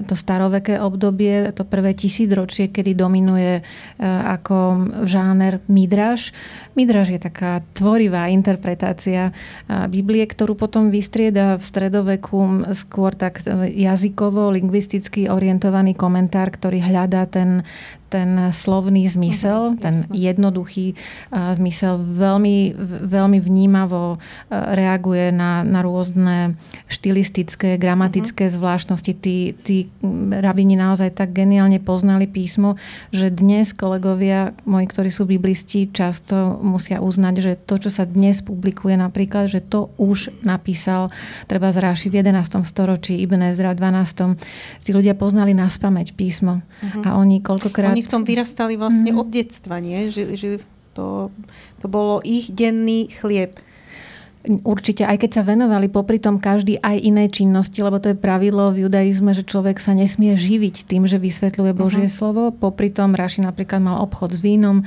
[0.09, 3.61] to staroveké obdobie, to prvé tisícročie, kedy dominuje
[4.01, 6.33] ako žáner midraž.
[6.73, 9.37] Midraž je taká tvorivá interpretácia
[9.93, 13.45] Biblie, ktorú potom vystrieda v stredoveku skôr tak
[13.77, 17.61] jazykovo, lingvisticky orientovaný komentár, ktorý hľadá ten,
[18.13, 20.13] ten slovný zmysel, uh-huh, ten jasne.
[20.13, 22.77] jednoduchý uh, zmysel veľmi,
[23.09, 24.19] veľmi vnímavo uh,
[24.77, 26.61] reaguje na, na rôzne
[26.93, 28.61] štilistické, gramatické uh-huh.
[28.61, 29.13] zvláštnosti.
[29.17, 29.89] Tí, tí
[30.37, 32.77] rabini naozaj tak geniálne poznali písmo,
[33.09, 38.45] že dnes kolegovia moji, ktorí sú biblisti, často musia uznať, že to, čo sa dnes
[38.45, 41.09] publikuje napríklad, že to už napísal
[41.49, 42.61] treba z Ráši v 11.
[42.69, 44.85] storočí, Ibn Ezra v 12.
[44.85, 46.61] Tí ľudia poznali na spameť písmo.
[46.61, 47.03] Uh-huh.
[47.07, 47.95] A oni koľkokrát...
[47.95, 49.19] Oni v tom vyrastali vlastne mm.
[49.23, 50.11] od detstva, nie?
[50.11, 50.49] Že, že
[50.93, 51.33] to,
[51.81, 53.57] to bolo ich denný chlieb.
[54.43, 58.75] Určite, aj keď sa venovali popri tom každý aj inej činnosti, lebo to je pravidlo
[58.75, 62.19] v judaizme, že človek sa nesmie živiť tým, že vysvetľuje Božie uh-huh.
[62.19, 62.43] slovo.
[62.51, 64.83] Popri tom Raši napríklad mal obchod s vínom,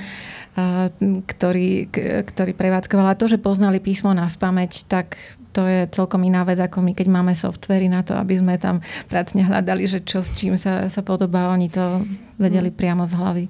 [1.23, 1.87] ktorý,
[2.27, 3.15] ktorý prevádzkovala.
[3.15, 5.15] To, že poznali písmo na spameť, tak
[5.55, 8.83] to je celkom iná vec, ako my, keď máme softvery na to, aby sme tam
[9.07, 11.47] pracne hľadali, že čo s čím sa, sa podobá.
[11.55, 12.03] Oni to
[12.35, 12.75] vedeli mm.
[12.75, 13.45] priamo z hlavy.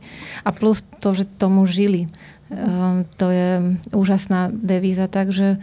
[0.46, 2.06] A plus to, že tomu žili.
[2.54, 5.58] Um, to je úžasná devíza, takže...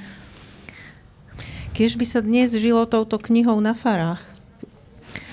[1.72, 4.20] Keď by sa dnes žilo touto knihou na farách,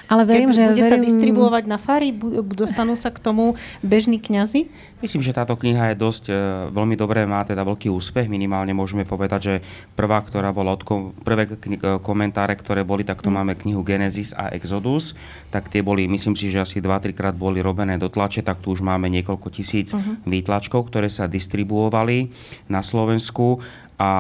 [0.10, 0.66] ale verím, že...
[0.66, 0.94] Bude verím...
[0.94, 2.10] sa distribuovať na fary?
[2.54, 3.54] Dostanú sa k tomu
[3.86, 4.66] bežní kňazi?
[5.00, 6.34] Myslím, že táto kniha je dosť e,
[6.76, 8.28] veľmi dobré, má teda veľký úspech.
[8.28, 9.56] Minimálne môžeme povedať, že
[9.96, 13.36] prvá, ktorá bola od kom, prvé kni- e, komentáre, ktoré boli, tak to mm.
[13.40, 15.16] máme knihu Genesis a Exodus.
[15.56, 18.76] Tak tie boli, myslím si, že asi 2-3 krát boli robené do tlače, tak tu
[18.76, 20.20] už máme niekoľko tisíc uh-huh.
[20.28, 22.28] výtlačkov, ktoré sa distribuovali
[22.68, 23.64] na Slovensku
[24.00, 24.12] a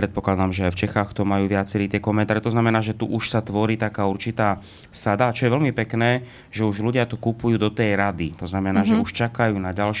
[0.00, 2.40] predpokladám, že aj v Čechách to majú viacerí tie komentáre.
[2.40, 4.64] To znamená, že tu už sa tvorí taká určitá
[4.96, 8.32] sada, čo je veľmi pekné, že už ľudia to kupujú do tej rady.
[8.40, 8.96] To znamená, mm-hmm.
[8.96, 9.04] že mhm.
[9.04, 9.92] už čakajú na ďalšie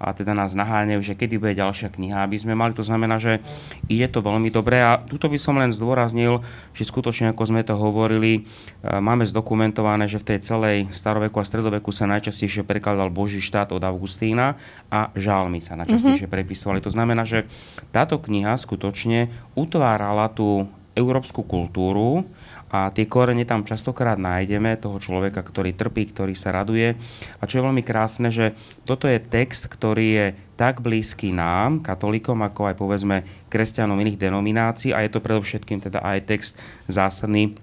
[0.00, 2.72] a teda nás naháňajú, že kedy bude ďalšia kniha, aby sme mali.
[2.72, 3.44] To znamená, že
[3.84, 6.40] ide to veľmi dobre a tuto by som len zdôraznil,
[6.72, 8.48] že skutočne, ako sme to hovorili,
[8.80, 13.76] e, máme zdokumentované, že v tej celej staroveku a stredoveku sa najčastejšie prekladal Boží štát
[13.76, 14.56] od Augustína
[14.88, 16.40] a žálmy sa najčastejšie mm-hmm.
[16.40, 16.80] prepisovali.
[16.80, 17.44] To znamená, že
[17.92, 20.64] táto kniha skutočne utvárala tú
[20.96, 22.24] európsku kultúru
[22.70, 26.94] a tie korene tam častokrát nájdeme toho človeka, ktorý trpí, ktorý sa raduje.
[27.38, 28.54] A čo je veľmi krásne, že
[28.86, 33.16] toto je text, ktorý je tak blízky nám, katolíkom, ako aj povedzme
[33.50, 36.54] kresťanom iných denominácií a je to predovšetkým teda aj text
[36.86, 37.58] zásadný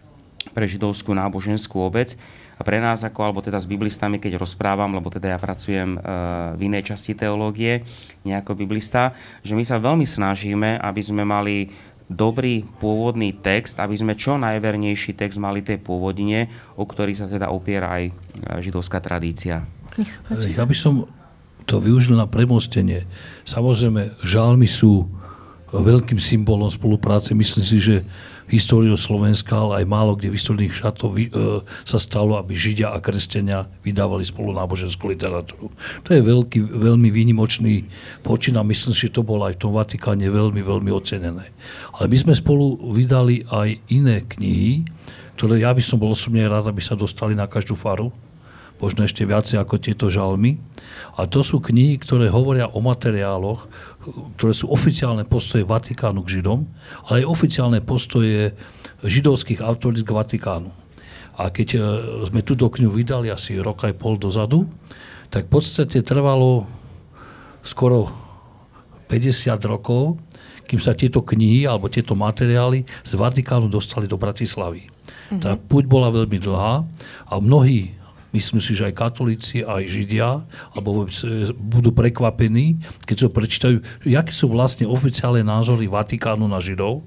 [0.51, 2.19] pre židovskú náboženskú obec.
[2.57, 5.99] A pre nás, ako, alebo teda s biblistami, keď rozprávam, lebo teda ja pracujem e,
[6.57, 7.85] v inej časti teológie,
[8.25, 9.13] nie ako biblista,
[9.45, 11.69] že my sa veľmi snažíme, aby sme mali
[12.07, 16.47] dobrý pôvodný text, aby sme čo najvernejší text mali tej pôvodine,
[16.79, 18.11] o ktorý sa teda opiera aj e,
[18.63, 19.67] židovská tradícia.
[20.55, 21.09] Ja by som
[21.67, 23.03] to využil na premostenie.
[23.43, 25.11] Samozrejme, žalmy sú
[25.75, 27.35] veľkým symbolom spolupráce.
[27.35, 27.95] Myslím si, že
[28.47, 31.27] históriu Slovenska, ale aj málo kde v historických šatov e,
[31.83, 35.67] sa stalo, aby Židia a kresťania vydávali spolu náboženskú literatúru.
[36.07, 37.88] To je veľký, veľmi výnimočný
[38.23, 41.51] počin a myslím si, že to bolo aj v tom Vatikáne veľmi, veľmi ocenené.
[41.99, 44.88] Ale my sme spolu vydali aj iné knihy,
[45.36, 48.10] ktoré ja by som bol osobne rád, aby sa dostali na každú faru
[48.77, 50.62] možno ešte viacej ako tieto žalmy.
[51.17, 53.65] A to sú knihy, ktoré hovoria o materiáloch,
[54.07, 56.63] ktoré sú oficiálne postoje Vatikánu k Židom,
[57.11, 58.55] ale aj oficiálne postoje
[59.03, 60.71] židovských autorít k Vatikánu.
[61.37, 61.79] A keď e,
[62.25, 64.65] sme túto knihu vydali asi rok aj pol dozadu,
[65.29, 66.65] tak v podstate trvalo
[67.61, 68.09] skoro
[69.11, 70.17] 50 rokov,
[70.67, 74.87] kým sa tieto knihy alebo tieto materiály z Vatikánu dostali do Bratislavy.
[74.87, 75.39] Mm-hmm.
[75.43, 76.83] Tá púť bola veľmi dlhá
[77.27, 77.96] a mnohí
[78.38, 80.45] myslím si, že aj katolíci, aj židia,
[80.78, 82.78] alebo vôbec e, budú prekvapení,
[83.10, 83.78] keď sa prečítajú,
[84.13, 87.02] aké sú vlastne oficiálne názory Vatikánu na židov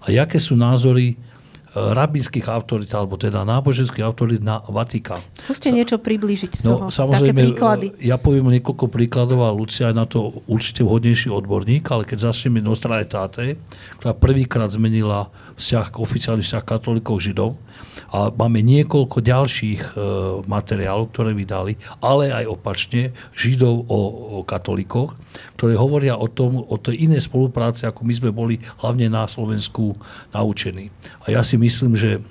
[0.00, 1.20] a aké sú názory
[1.74, 5.22] rabinských autorít, alebo teda náboženských autorít na Vatikán.
[5.30, 7.86] Skúste Sa, niečo priblížiť z no, toho, samozrejme, také príklady.
[7.94, 12.30] E, ja poviem niekoľko príkladov a Lucia je na to určite vhodnejší odborník, ale keď
[12.34, 13.54] začneme Nostra Etate,
[14.02, 17.54] ktorá prvýkrát zmenila vzťah, oficiálny vzťah katolíkov židov,
[18.10, 20.02] a máme niekoľko ďalších e,
[20.50, 24.00] materiálov, ktoré vydali, ale aj opačne, Židov o,
[24.40, 25.14] o katolikoch,
[25.54, 29.94] ktoré hovoria o tom, o tej inej spolupráci, ako my sme boli hlavne na Slovensku
[30.34, 30.90] naučení.
[31.22, 32.24] A ja si myslím, že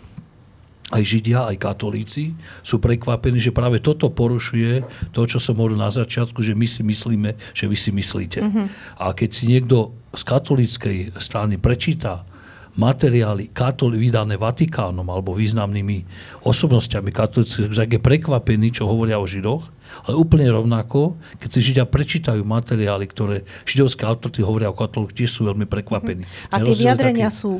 [0.89, 2.33] aj Židia, aj katolíci
[2.65, 4.81] sú prekvapení, že práve toto porušuje
[5.13, 8.39] to, čo som hovoril na začiatku, že my si myslíme, že vy si myslíte.
[8.41, 8.65] Mm-hmm.
[8.97, 12.25] A keď si niekto z katolíckej strany prečíta
[12.73, 16.05] materiály katoli, vydané Vatikánom alebo významnými
[16.47, 19.61] osobnostiami katolíckých, tak je prekvapený, čo hovoria o Židoch,
[20.05, 25.29] ale úplne rovnako, keď si Židia prečítajú materiály, ktoré židovské autority hovoria o katolíkoch, tiež
[25.33, 26.25] sú veľmi prekvapení.
[26.49, 27.41] A tie vyjadrenia taký...
[27.41, 27.51] sú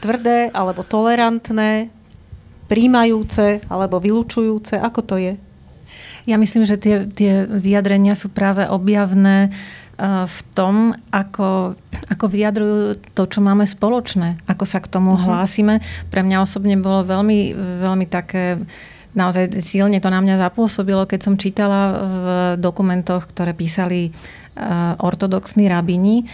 [0.00, 1.90] tvrdé alebo tolerantné,
[2.66, 4.80] príjmajúce alebo vylúčujúce?
[4.80, 5.34] Ako to je?
[6.24, 9.52] Ja myslím, že tie, tie vyjadrenia sú práve objavné
[10.26, 11.78] v tom, ako,
[12.10, 15.22] ako vyjadrujú to, čo máme spoločné, ako sa k tomu uh-huh.
[15.22, 15.78] hlásime.
[16.10, 18.58] Pre mňa osobne bolo veľmi, veľmi také
[19.14, 22.26] naozaj silne to na mňa zapôsobilo, keď som čítala v
[22.58, 24.10] dokumentoch, ktoré písali
[25.02, 26.30] ortodoxní rabini,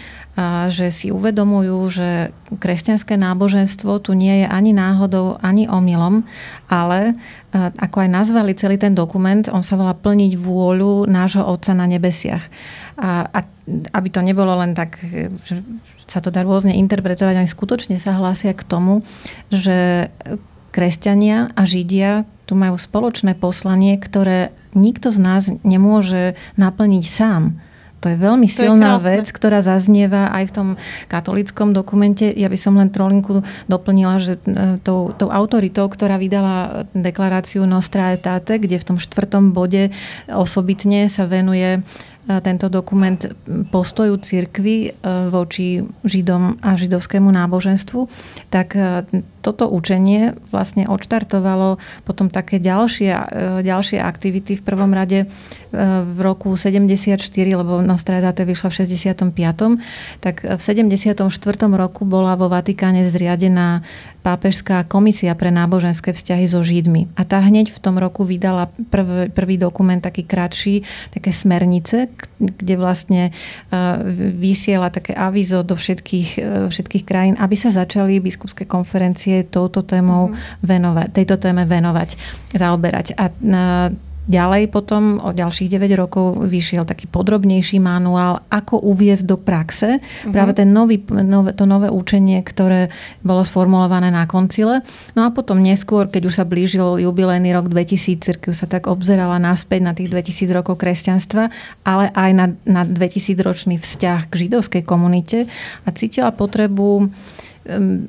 [0.69, 2.09] že si uvedomujú, že
[2.53, 6.23] kresťanské náboženstvo tu nie je ani náhodou, ani omylom,
[6.69, 7.17] ale
[7.53, 12.45] ako aj nazvali celý ten dokument, on sa volá plniť vôľu nášho Otca na nebesiach.
[13.01, 13.39] A, a
[13.97, 15.01] aby to nebolo len tak,
[15.41, 15.65] že
[16.05, 19.01] sa to dá rôzne interpretovať, oni skutočne sa hlásia k tomu,
[19.49, 20.11] že
[20.71, 27.59] kresťania a židia tu majú spoločné poslanie, ktoré nikto z nás nemôže naplniť sám.
[28.01, 30.67] To je veľmi to silná je vec, ktorá zaznieva aj v tom
[31.05, 32.33] katolickom dokumente.
[32.33, 38.09] Ja by som len trolinku doplnila, že e, tou, tou autoritou, ktorá vydala deklaráciu Nostra
[38.09, 39.93] Aetate, kde v tom štvrtom bode
[40.33, 41.85] osobitne sa venuje
[42.27, 43.17] tento dokument
[43.73, 44.89] postoju cirkvy e,
[45.33, 48.05] voči Židom a židovskému náboženstvu,
[48.53, 49.09] tak e,
[49.41, 53.25] toto učenie vlastne odštartovalo potom také ďalšie, e,
[53.65, 54.61] ďalšie aktivity.
[54.61, 55.25] V prvom rade
[55.71, 59.79] v roku 74, lebo Nostradate vyšla v 65.
[60.19, 61.15] Tak v 74.
[61.71, 63.81] roku bola vo Vatikáne zriadená
[64.21, 67.09] pápežská komisia pre náboženské vzťahy so Židmi.
[67.17, 72.07] A tá hneď v tom roku vydala prv, prvý dokument, taký kratší, také smernice,
[72.37, 73.33] kde vlastne
[74.37, 76.29] vysiela také avizo do všetkých,
[76.69, 80.61] všetkých krajín, aby sa začali biskupské konferencie touto témou mm-hmm.
[80.61, 82.09] venovať, tejto téme venovať,
[82.53, 83.17] zaoberať.
[83.17, 83.33] A
[84.29, 90.29] Ďalej potom o ďalších 9 rokov vyšiel taký podrobnejší manuál, ako uviezť do praxe mm-hmm.
[90.29, 92.93] práve ten nový, nové, to nové učenie, ktoré
[93.25, 94.85] bolo sformulované na koncile.
[95.17, 99.41] No a potom neskôr, keď už sa blížil jubilejný rok 2000, cirkev sa tak obzerala
[99.41, 101.49] naspäť na tých 2000 rokov kresťanstva,
[101.81, 105.49] ale aj na, na 2000 ročný vzťah k židovskej komunite
[105.81, 107.09] a cítila potrebu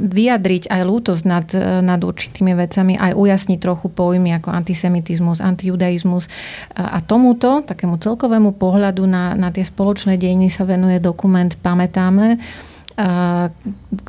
[0.00, 1.46] vyjadriť aj lútosť nad,
[1.84, 6.24] nad určitými vecami, aj ujasniť trochu pojmy ako antisemitizmus, antijudaizmus.
[6.72, 12.40] A tomuto, takému celkovému pohľadu na, na tie spoločné dejiny sa venuje dokument Pamätáme,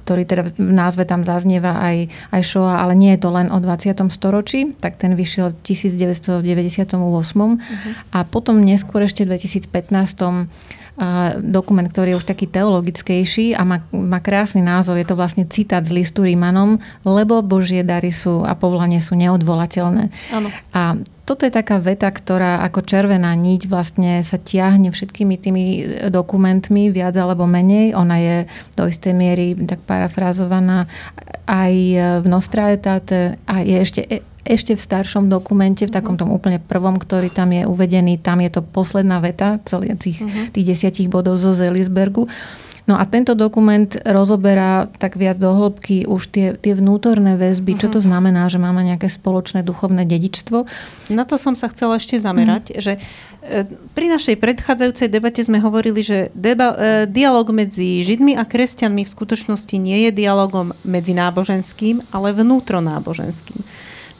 [0.04, 3.58] ktorý teda v názve tam zaznieva aj, aj Shoah, ale nie je to len o
[3.60, 3.96] 20.
[4.12, 6.44] storočí, tak ten vyšiel v 1998.
[7.00, 7.56] Uh-huh.
[8.12, 10.52] A potom neskôr ešte v 2015
[11.42, 15.02] dokument, ktorý je už taký teologickejší a má, má krásny názov.
[15.02, 20.14] Je to vlastne citát z listu Rímanom, lebo Božie dary sú a povolanie sú neodvolateľné.
[20.30, 20.54] Ano.
[20.70, 25.64] A toto je taká veta, ktorá ako červená niť vlastne sa tiahne všetkými tými
[26.12, 27.96] dokumentmi, viac alebo menej.
[27.98, 28.38] Ona je
[28.76, 30.86] do istej miery tak parafrázovaná
[31.48, 31.74] aj
[32.22, 34.02] v Nostra Etate a je ešte
[34.44, 38.52] ešte v staršom dokumente, v takom tom úplne prvom, ktorý tam je uvedený, tam je
[38.52, 40.52] to posledná veta celých tých, uh-huh.
[40.52, 42.28] tých desiatich bodov zo Zelisbergu.
[42.84, 47.88] No a tento dokument rozoberá tak viac do hĺbky už tie, tie vnútorné väzby, čo
[47.88, 48.06] to mhm.
[48.12, 50.68] znamená, že máme nejaké spoločné duchovné dedičstvo.
[51.16, 52.84] Na to som sa chcela ešte zamerať, mm.
[52.84, 52.94] že
[53.40, 53.64] e,
[53.96, 59.14] pri našej predchádzajúcej debate sme hovorili, že deba, e, dialog medzi Židmi a kresťanmi v
[59.16, 63.64] skutočnosti nie je dialogom medzi náboženským, ale vnútronáboženským.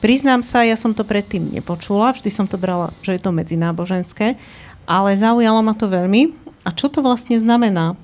[0.02, 4.38] Priznám sa, ja som to predtým nepočula, vždy som to brala, že je to medzináboženské,
[4.84, 6.34] ale zaujalo ma to veľmi.
[6.64, 7.96] A čo to vlastne znamená?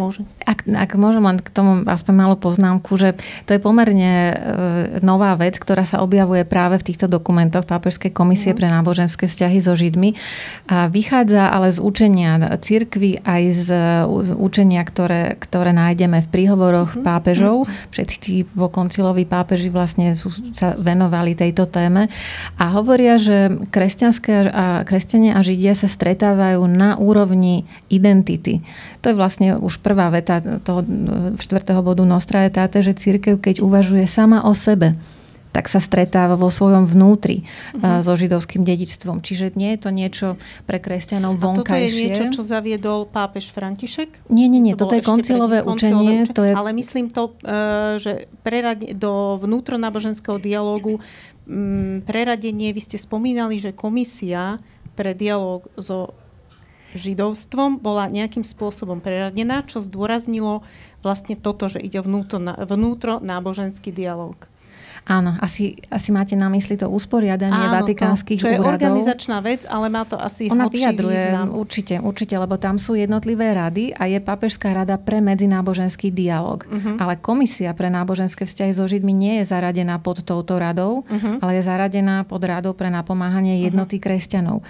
[0.00, 0.24] Môže.
[0.48, 4.34] Ak, ak môžem len k tomu aspoň malú poznámku, že to je pomerne e,
[5.04, 8.56] nová vec, ktorá sa objavuje práve v týchto dokumentoch Pápežskej komisie mm.
[8.56, 10.16] pre náboženské vzťahy so Židmi.
[10.72, 13.68] A vychádza ale z učenia cirkvy aj z
[14.40, 17.04] učenia, ktoré, ktoré nájdeme v príhovoroch mm.
[17.04, 17.68] pápežov.
[17.92, 22.08] Všetci po konciloví pápeži vlastne sú, sa venovali tejto téme
[22.56, 28.64] a hovoria, že kresťanské a, kresťania a Židia sa stretávajú na úrovni identity.
[29.04, 30.86] To je vlastne už prvá veta toho
[31.34, 34.94] štvrtého bodu Nostra je táte, že církev, keď uvažuje sama o sebe,
[35.50, 37.42] tak sa stretáva vo svojom vnútri
[37.74, 38.06] uh-huh.
[38.06, 39.18] so židovským dedičstvom.
[39.18, 40.28] Čiže nie je to niečo
[40.62, 41.66] pre kresťanov vonkajšie.
[41.66, 44.30] A toto je niečo, čo zaviedol pápež František?
[44.30, 44.78] Nie, nie, nie.
[44.78, 46.22] To toto je koncilové učenie.
[46.22, 46.34] učenie.
[46.38, 46.52] To je...
[46.54, 51.02] Ale myslím to, e, že preradne, do vnútronáboženského dialógu
[52.06, 54.62] preradenie, vy ste spomínali, že komisia
[54.94, 56.14] pre dialóg so
[56.94, 60.62] židovstvom bola nejakým spôsobom preradená, čo zdôraznilo
[61.00, 64.50] vlastne toto, že ide vnútro, vnútro náboženský dialog.
[65.08, 69.64] Áno, asi, asi máte na mysli to usporiadanie Áno, vatikánskych to, čo je organizačná vec,
[69.64, 71.56] ale má to asi Ona vyjadruje, význam.
[71.56, 76.68] určite, určite, lebo tam sú jednotlivé rady a je papežská rada pre medzináboženský dialog.
[76.68, 77.00] Uh-huh.
[77.00, 81.40] Ale komisia pre náboženské vzťahy so Židmi nie je zaradená pod touto radou, uh-huh.
[81.40, 84.04] ale je zaradená pod radou pre napomáhanie jednoty uh-huh.
[84.04, 84.60] kresťanov.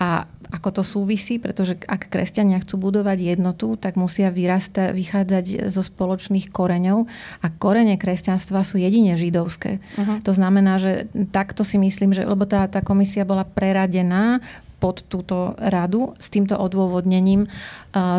[0.00, 5.82] A ako to súvisí, pretože ak kresťania chcú budovať jednotu, tak musia vyrasta, vychádzať zo
[5.82, 7.10] spoločných koreňov
[7.42, 9.82] a korene kresťanstva sú jedine židovské.
[9.98, 10.22] Uh-huh.
[10.22, 14.38] To znamená, že takto si myslím, že lebo tá, tá komisia bola preradená
[14.78, 17.48] pod túto radu s týmto odôvodnením,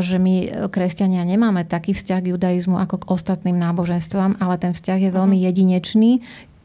[0.02, 4.98] že my kresťania nemáme taký vzťah k judaizmu ako k ostatným náboženstvám, ale ten vzťah
[4.98, 5.46] je veľmi mhm.
[5.46, 6.12] jedinečný,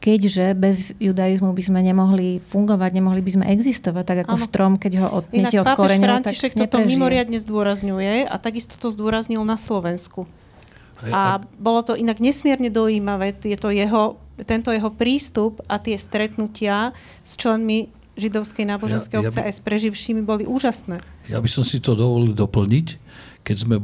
[0.01, 4.45] keďže bez judaizmu by sme nemohli fungovať, nemohli by sme existovať, tak ako ano.
[4.49, 6.57] strom, keď ho odniete od koreňov, tak neprežije.
[6.57, 10.25] toto mimoriadne zdôrazňuje a takisto to zdôraznil na Slovensku.
[11.01, 16.93] A bolo to inak nesmierne dojímavé, je to jeho, tento jeho prístup a tie stretnutia
[17.25, 17.89] s členmi
[18.21, 21.01] židovskej náboženskej ja, ja obce aj s preživšími boli úžasné.
[21.25, 22.87] Ja by som si to dovolil doplniť
[23.41, 23.75] keď sme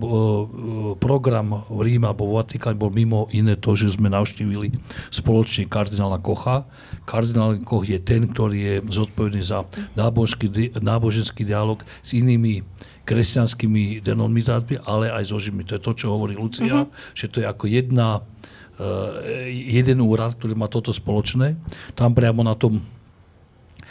[1.02, 4.70] program v Ríme alebo v Vatikáne bol mimo iné to, že sme navštívili
[5.10, 6.70] spoločne kardinála Kocha.
[7.10, 9.66] Kardinál Koch je ten, ktorý je zodpovedný za
[9.98, 12.62] náboženský, náboženský dialog s inými
[13.08, 15.64] kresťanskými denominátmi, ale aj so Židmi.
[15.72, 16.92] To je to, čo hovorí Lucia, uh-huh.
[17.16, 21.56] že to je ako jedna, uh, jeden úrad, ktorý má toto spoločné.
[21.96, 22.84] Tam priamo na tom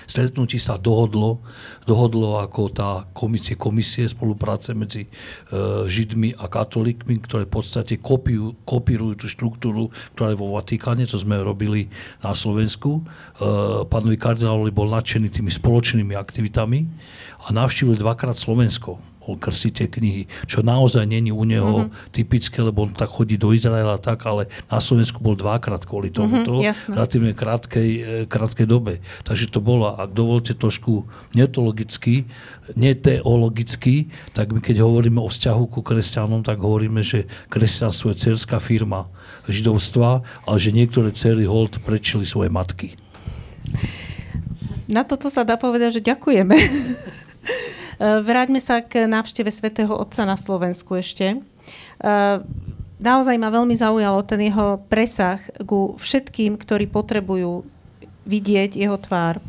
[0.06, 1.42] stretnutí sa dohodlo,
[1.84, 5.08] dohodlo ako tá komisie, komisie spolupráce medzi e,
[5.86, 11.18] Židmi a katolíkmi, ktoré v podstate kopiu, kopírujú tú štruktúru, ktorá je vo Vatikáne, čo
[11.18, 11.90] sme robili
[12.22, 13.02] na Slovensku.
[13.02, 13.50] E,
[13.90, 16.86] pánovi kardinálovi bol nadšený tými spoločnými aktivitami
[17.46, 22.14] a navštívil dvakrát Slovensko krstiť tie knihy, čo naozaj není u neho mm-hmm.
[22.14, 26.62] typické, lebo on tak chodí do Izraela tak, ale na Slovensku bol dvakrát kvôli tomuto,
[26.62, 29.02] mm-hmm, relatívne krátkej, e, krátkej dobe.
[29.26, 32.30] Takže to bolo, ak dovolte trošku netologicky,
[32.78, 38.62] neteologicky, tak my keď hovoríme o vzťahu ku kresťanom, tak hovoríme, že kresťanstvo je cerská
[38.62, 39.10] firma
[39.48, 42.94] židovstva, ale že niektoré cery hold prečili svoje matky.
[44.86, 46.54] Na toto sa dá povedať, že ďakujeme.
[47.96, 51.40] Eh, vráťme sa k návšteve svätého Otca na Slovensku ešte.
[51.40, 52.36] Eh,
[53.00, 57.64] naozaj ma veľmi zaujalo ten jeho presah ku všetkým, ktorí potrebujú
[58.28, 59.40] vidieť jeho tvár.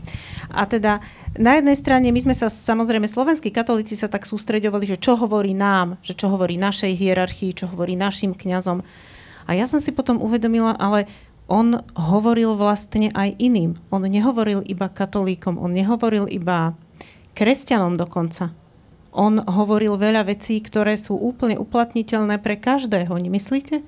[0.47, 1.03] A teda
[1.35, 5.51] na jednej strane my sme sa, samozrejme, slovenskí katolíci sa tak sústreďovali, že čo hovorí
[5.51, 8.79] nám, že čo hovorí našej hierarchii, čo hovorí našim kňazom.
[9.43, 11.03] A ja som si potom uvedomila, ale
[11.51, 13.75] on hovoril vlastne aj iným.
[13.91, 16.75] On nehovoril iba katolíkom, on nehovoril iba
[17.37, 18.49] kresťanom dokonca.
[19.13, 23.85] On hovoril veľa vecí, ktoré sú úplne uplatniteľné pre každého, nemyslíte?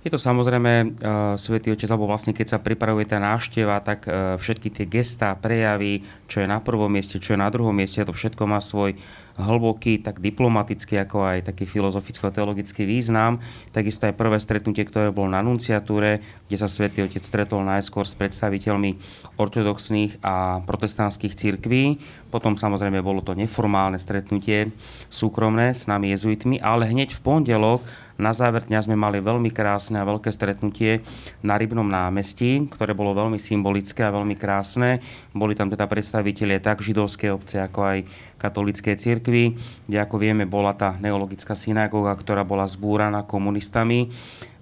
[0.00, 4.40] Je to samozrejme uh, Svetý Otec, alebo vlastne keď sa pripravuje tá návšteva, tak uh,
[4.40, 8.16] všetky tie gestá, prejavy, čo je na prvom mieste, čo je na druhom mieste, to
[8.16, 8.96] všetko má svoj
[9.38, 13.38] hlboký, tak diplomatický, ako aj taký filozoficko-teologický význam.
[13.70, 18.16] Takisto aj prvé stretnutie, ktoré bolo na nunciatúre, kde sa Svetý Otec stretol najskôr s
[18.18, 18.98] predstaviteľmi
[19.38, 22.00] ortodoxných a protestantských cirkví.
[22.30, 24.70] Potom samozrejme bolo to neformálne stretnutie
[25.10, 27.82] súkromné s nami jezuitmi, ale hneď v pondelok
[28.20, 31.00] na záver dňa sme mali veľmi krásne a veľké stretnutie
[31.40, 35.00] na Rybnom námestí, ktoré bolo veľmi symbolické a veľmi krásne.
[35.32, 37.98] Boli tam teda predstavitelie tak židovskej obce, ako aj
[38.40, 44.08] katolíckej cirkvi, kde ako vieme bola tá neologická synagóga, ktorá bola zbúraná komunistami,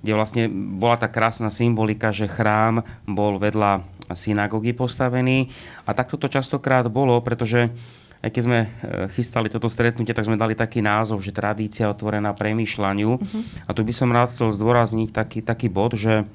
[0.02, 3.86] kde vlastne bola tá krásna symbolika, že chrám bol vedľa
[4.18, 5.54] synagógy postavený.
[5.86, 7.70] A takto to častokrát bolo, pretože
[8.18, 8.68] aj keď sme e,
[9.14, 13.10] chystali toto stretnutie, tak sme dali taký názov, že tradícia otvorená premýšľaniu.
[13.14, 13.42] Uh-huh.
[13.66, 16.26] A tu by som rád chcel zdôrazniť taký, taký bod, že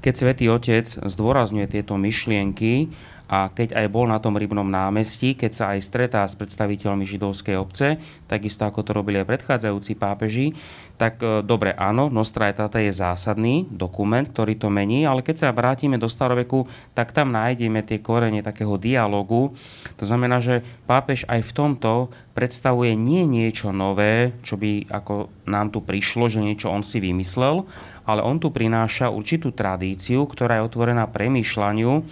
[0.00, 2.90] keď Svetý Otec zdôrazňuje tieto myšlienky
[3.30, 7.54] a keď aj bol na tom rybnom námestí, keď sa aj stretá s predstaviteľmi židovskej
[7.54, 10.50] obce, takisto ako to robili aj predchádzajúci pápeži,
[10.98, 15.54] tak e, dobre, áno, Nostra Aetate je zásadný dokument, ktorý to mení, ale keď sa
[15.54, 19.54] vrátime do staroveku, tak tam nájdeme tie korene takého dialogu.
[19.94, 21.92] To znamená, že pápež aj v tomto
[22.34, 27.62] predstavuje nie niečo nové, čo by ako nám tu prišlo, že niečo on si vymyslel,
[28.10, 32.02] ale on tu prináša určitú tradíciu, ktorá je otvorená premýšľaniu,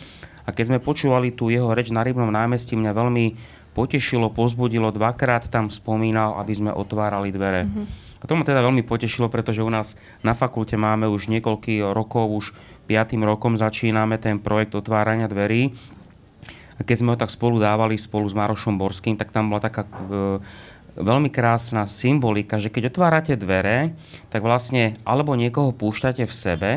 [0.48, 3.36] a keď sme počúvali tú jeho reč na Rybnom námestí, mňa veľmi
[3.76, 7.68] potešilo, pozbudilo, dvakrát tam spomínal, aby sme otvárali dvere.
[7.68, 8.08] Mm-hmm.
[8.18, 9.94] A to ma teda veľmi potešilo, pretože u nás
[10.24, 12.46] na fakulte máme už niekoľký rokov, už
[12.88, 15.70] piatým rokom začíname ten projekt otvárania dverí.
[16.78, 19.84] A keď sme ho tak spolu dávali, spolu s Marošom Borským, tak tam bola taká
[19.84, 19.90] e,
[20.98, 23.94] veľmi krásna symbolika, že keď otvárate dvere,
[24.32, 26.70] tak vlastne alebo niekoho púšťate v sebe,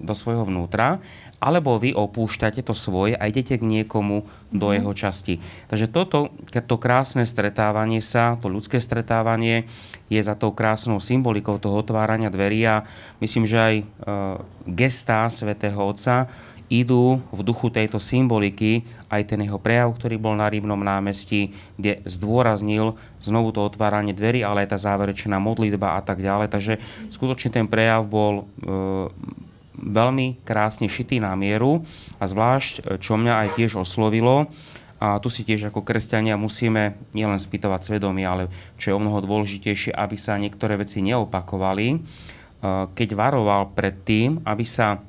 [0.00, 0.96] do svojho vnútra,
[1.40, 4.74] alebo vy opúšťate to svoje a idete k niekomu do mm.
[4.76, 5.34] jeho časti.
[5.72, 9.64] Takže toto, to krásne stretávanie sa, to ľudské stretávanie
[10.12, 12.84] je za tou krásnou symbolikou toho otvárania dverí a
[13.24, 13.84] myslím, že aj e,
[14.68, 16.28] gestá svätého Otca
[16.70, 21.98] idú v duchu tejto symboliky aj ten jeho prejav, ktorý bol na Rybnom námestí, kde
[22.06, 26.46] zdôraznil znovu to otváranie dverí, ale aj tá záverečná modlitba a tak ďalej.
[26.46, 26.74] Takže
[27.10, 29.10] skutočne ten prejav bol e,
[29.80, 31.82] veľmi krásne šitý na mieru
[32.20, 34.52] a zvlášť, e, čo mňa aj tiež oslovilo,
[35.00, 39.24] a tu si tiež ako kresťania musíme nielen spýtovať svedomie, ale čo je o mnoho
[39.24, 41.98] dôležitejšie, aby sa niektoré veci neopakovali, e,
[42.92, 45.00] keď varoval pred tým, aby sa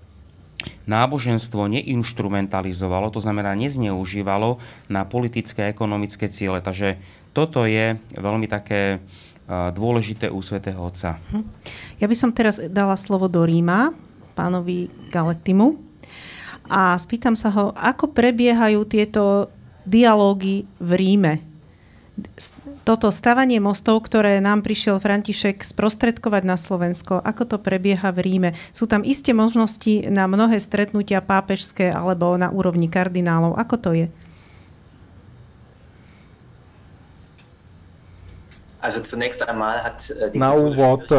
[0.88, 6.62] náboženstvo neinstrumentalizovalo, to znamená nezneužívalo na politické a ekonomické ciele.
[6.62, 7.02] Takže
[7.36, 8.98] toto je veľmi také e,
[9.76, 11.20] dôležité u svätého Otca.
[11.36, 11.44] Hm.
[12.00, 13.92] Ja by som teraz dala slovo do Ríma,
[14.34, 15.78] pánovi Galetimu
[16.72, 19.52] a spýtam sa ho, ako prebiehajú tieto
[19.84, 21.34] dialógy v Ríme.
[22.82, 28.50] Toto stavanie mostov, ktoré nám prišiel František sprostredkovať na Slovensko, ako to prebieha v Ríme?
[28.72, 33.58] Sú tam isté možnosti na mnohé stretnutia pápežské alebo na úrovni kardinálov?
[33.58, 34.08] Ako to je?
[40.34, 41.18] Na úvod äh,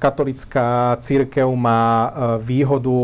[0.00, 2.10] katolická církev má äh,
[2.40, 2.98] výhodu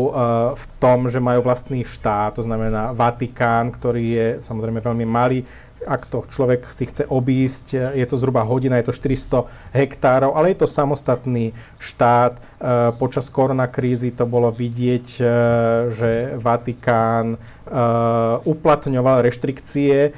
[0.57, 5.45] v tom, že majú vlastný štát, to znamená Vatikán, ktorý je samozrejme veľmi malý,
[5.85, 10.53] ak to človek si chce obísť, je to zhruba hodina, je to 400 hektárov, ale
[10.53, 12.37] je to samostatný štát.
[12.37, 12.41] E,
[12.97, 15.21] počas koronakrízy to bolo vidieť, e,
[15.93, 17.37] že Vatikán e,
[18.43, 20.11] uplatňoval reštrikcie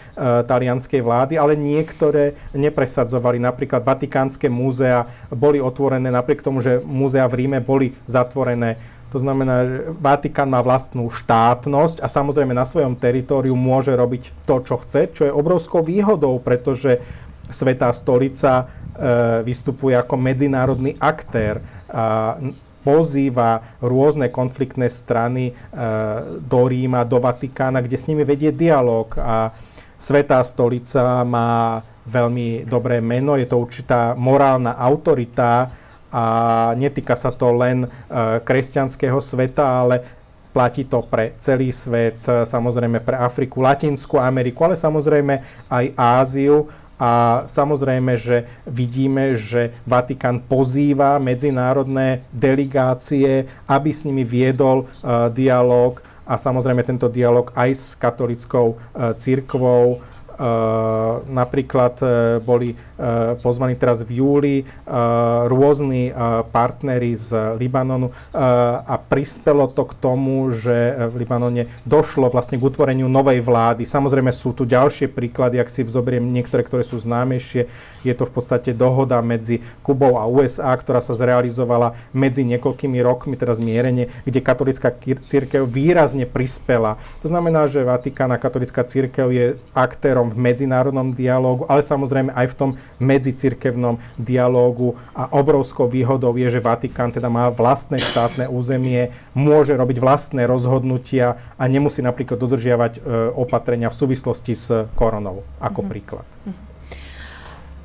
[0.46, 3.42] talianskej vlády, ale niektoré nepresadzovali.
[3.42, 5.04] Napríklad Vatikánske múzea
[5.36, 10.62] boli otvorené, napriek tomu, že múzea v Ríme boli zatvorené to znamená, že Vatikán má
[10.62, 15.82] vlastnú štátnosť a samozrejme na svojom teritóriu môže robiť to, čo chce, čo je obrovskou
[15.82, 17.02] výhodou, pretože
[17.50, 18.66] Svetá stolica e,
[19.42, 22.38] vystupuje ako medzinárodný aktér a
[22.86, 25.54] pozýva rôzne konfliktné strany e,
[26.46, 29.50] do Ríma, do Vatikána, kde s nimi vedie dialog a
[30.00, 35.68] Svetá stolica má veľmi dobré meno, je to určitá morálna autorita,
[36.10, 36.26] a
[36.74, 37.86] netýka sa to len
[38.44, 40.02] kresťanského sveta, ale
[40.50, 46.66] platí to pre celý svet, samozrejme pre Afriku, Latinskú Ameriku, ale samozrejme aj Áziu
[47.00, 56.04] a samozrejme, že vidíme, že Vatikán pozýva medzinárodné delegácie, aby s nimi viedol uh, dialog
[56.28, 60.04] a samozrejme tento dialog aj s katolickou uh, církvou.
[60.40, 62.10] Uh, napríklad uh,
[62.44, 62.76] boli
[63.40, 64.66] pozvaní teraz v júli eh,
[65.48, 66.16] rôzni eh,
[66.52, 73.08] partnery z Libanonu a prispelo to k tomu, že v Libanone došlo vlastne k utvoreniu
[73.08, 73.84] novej vlády.
[73.86, 77.70] Samozrejme sú tu ďalšie príklady, ak si zoberiem niektoré, ktoré sú známejšie.
[78.04, 83.36] Je to v podstate dohoda medzi Kubou a USA, ktorá sa zrealizovala medzi niekoľkými rokmi,
[83.36, 84.94] teraz mierenie, kde katolická
[85.26, 87.00] církev výrazne prispela.
[87.24, 89.46] To znamená, že Vatikán a katolická církev je
[89.76, 96.50] aktérom v medzinárodnom dialógu, ale samozrejme aj v tom medzicirkevnom dialógu a obrovskou výhodou je,
[96.50, 102.94] že Vatikán teda má vlastné štátne územie, môže robiť vlastné rozhodnutia a nemusí napríklad dodržiavať
[102.98, 103.00] e,
[103.38, 104.68] opatrenia v súvislosti s
[104.98, 105.92] koronou, ako mm-hmm.
[105.92, 106.28] príklad.
[106.46, 106.70] Mm-hmm.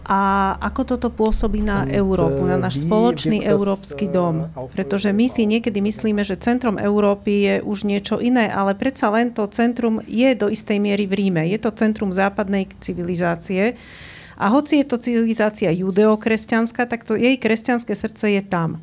[0.05, 4.53] A ako toto pôsobí na Európu, na náš spoločný európsky dom?
[4.77, 9.33] Pretože my si niekedy myslíme, že centrom Európy je už niečo iné, ale predsa len
[9.33, 11.49] to centrum je do istej miery v Ríme.
[11.49, 13.81] Je to centrum západnej civilizácie.
[14.35, 18.83] A hoci je to civilizácia judeokresťanská, tak to jej kresťanské srdce je tam.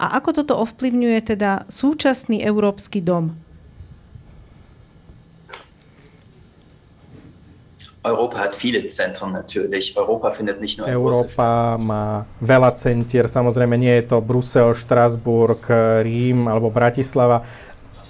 [0.00, 3.36] A ako toto ovplyvňuje teda súčasný európsky dom?
[8.00, 9.92] Europa hat viele Zentren natürlich.
[9.92, 15.60] Europa findet nicht nur Európa má veľa centier, samozrejme nie je to Brusel, Štrasburg,
[16.00, 17.44] Rím alebo Bratislava.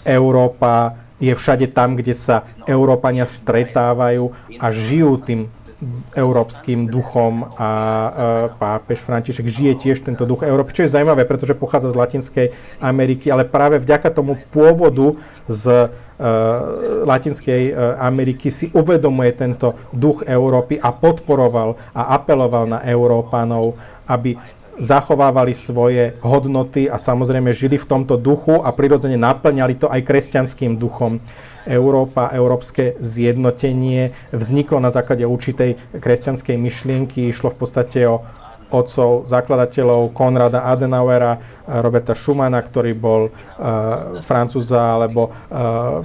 [0.05, 5.41] Európa je všade tam, kde sa Európania stretávajú a žijú tým
[6.17, 7.71] európskym duchom a
[8.57, 12.47] pápež František žije tiež tento duch Európy, čo je zaujímavé, pretože pochádza z Latinskej
[12.81, 15.17] Ameriky, ale práve vďaka tomu pôvodu
[15.49, 16.29] z uh,
[17.09, 24.37] Latinskej uh, Ameriky si uvedomuje tento duch Európy a podporoval a apeloval na Európanov, aby
[24.81, 30.81] zachovávali svoje hodnoty a samozrejme žili v tomto duchu a prirodzene naplňali to aj kresťanským
[30.81, 31.21] duchom.
[31.69, 38.25] Európa, európske zjednotenie vzniklo na základe určitej kresťanskej myšlienky, išlo v podstate o
[38.71, 46.03] otcov, zakladateľov Konrada Adenauera, Roberta Schumana, ktorý bol uh, francúza, alebo uh,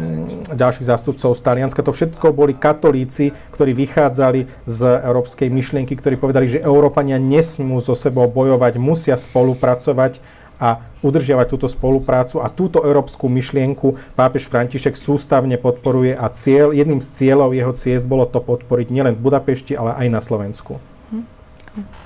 [0.53, 1.85] ďalších zástupcov z Talianska.
[1.85, 7.97] To všetko boli katolíci, ktorí vychádzali z európskej myšlienky, ktorí povedali, že Európania nesmú so
[7.97, 10.21] sebou bojovať, musia spolupracovať
[10.55, 17.03] a udržiavať túto spoluprácu a túto európsku myšlienku pápež František sústavne podporuje a cieľ, jedným
[17.03, 20.79] z cieľov jeho ciest bolo to podporiť nielen v Budapešti, ale aj na Slovensku.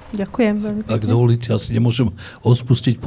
[0.10, 2.10] Ďakujem veľmi Ak dovolíte, asi nemôžem
[2.41, 2.97] odpustiť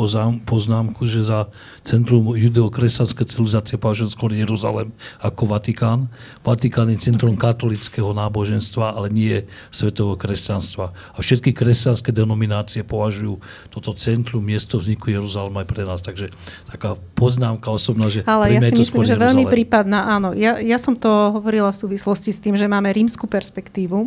[0.46, 1.50] poznámku, že za
[1.82, 6.06] Centrum judeokresťanskej civilizácie považujem skôr Jeruzalem ako Vatikán.
[6.46, 9.42] Vatikán je centrum katolického náboženstva, ale nie
[9.74, 10.94] svetového kresťanstva.
[10.94, 13.42] A všetky kresťanské denominácie považujú
[13.74, 16.00] toto centrum, miesto vzniku Jeruzalema aj pre nás.
[16.06, 16.30] Takže
[16.70, 20.38] taká poznámka osobná, že Ale ja si myslím, že veľmi prípadná, áno.
[20.38, 24.06] Ja, ja som to hovorila v súvislosti s tým, že máme rímsku perspektívu,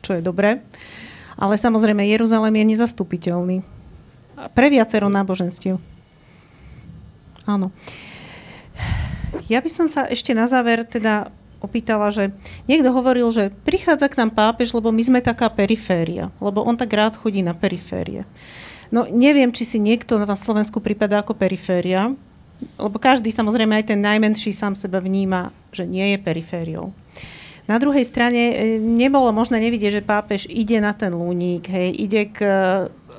[0.00, 0.64] čo je dobré.
[1.42, 3.56] Ale samozrejme, Jeruzalém je nezastupiteľný.
[4.54, 5.82] Pre viacero náboženstiev.
[7.42, 7.74] Áno.
[9.50, 12.30] Ja by som sa ešte na záver teda opýtala, že
[12.70, 16.94] niekto hovoril, že prichádza k nám pápež, lebo my sme taká periféria, lebo on tak
[16.94, 18.22] rád chodí na periférie.
[18.94, 22.14] No neviem, či si niekto na Slovensku prípada ako periféria,
[22.78, 26.94] lebo každý, samozrejme aj ten najmenší sám seba vníma, že nie je perifériou.
[27.70, 32.22] Na druhej strane e, nebolo možné nevidieť, že pápež ide na ten lúnik, hej, ide
[32.34, 32.52] k e,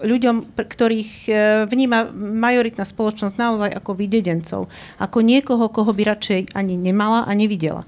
[0.03, 1.33] ľuďom, ktorých e,
[1.71, 4.67] vníma majoritná spoločnosť naozaj ako videdencov,
[4.99, 7.87] ako niekoho, koho by radšej ani nemala a nevidela.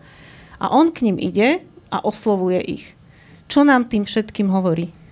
[0.56, 1.60] A on k ním ide
[1.92, 2.86] a oslovuje ich.
[3.52, 5.05] Čo nám tým všetkým hovorí?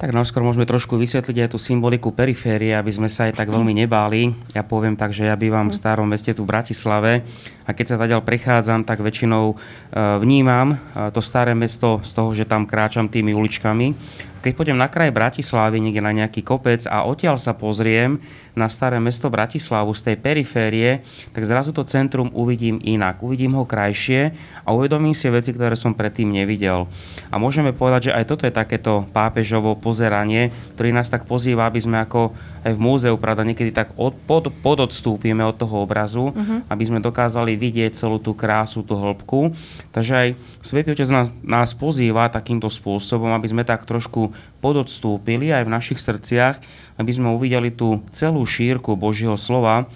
[0.00, 3.84] Tak najskôr môžeme trošku vysvetliť aj tú symboliku periférie, aby sme sa aj tak veľmi
[3.84, 4.32] nebáli.
[4.56, 7.20] Ja poviem tak, že ja bývam v starom meste tu v Bratislave
[7.68, 9.56] a keď sa tadiaľ prechádzam, tak väčšinou e,
[10.24, 10.76] vnímam e,
[11.12, 13.92] to staré mesto z toho, že tam kráčam tými uličkami
[14.40, 18.16] keď pôjdem na kraj Bratislavy, niekde na nejaký kopec a odtiaľ sa pozriem
[18.56, 23.22] na staré mesto Bratislavu z tej periférie, tak zrazu to centrum uvidím inak.
[23.22, 24.34] Uvidím ho krajšie
[24.64, 26.88] a uvedomím si veci, ktoré som predtým nevidel.
[27.30, 31.80] A môžeme povedať, že aj toto je takéto pápežovo pozeranie, ktorý nás tak pozýva, aby
[31.80, 36.60] sme ako aj v múzeu, pravda, niekedy tak od, pod, pododstúpime od toho obrazu, uh-huh.
[36.68, 39.56] aby sme dokázali vidieť celú tú krásu, tú hĺbku.
[39.94, 40.28] Takže aj
[40.60, 44.29] Svetý Otec nás, nás pozýva takýmto spôsobom, aby sme tak trošku
[44.60, 46.60] pododstúpili aj v našich srdciach,
[47.00, 49.88] aby sme uvideli tú celú šírku Božieho slova,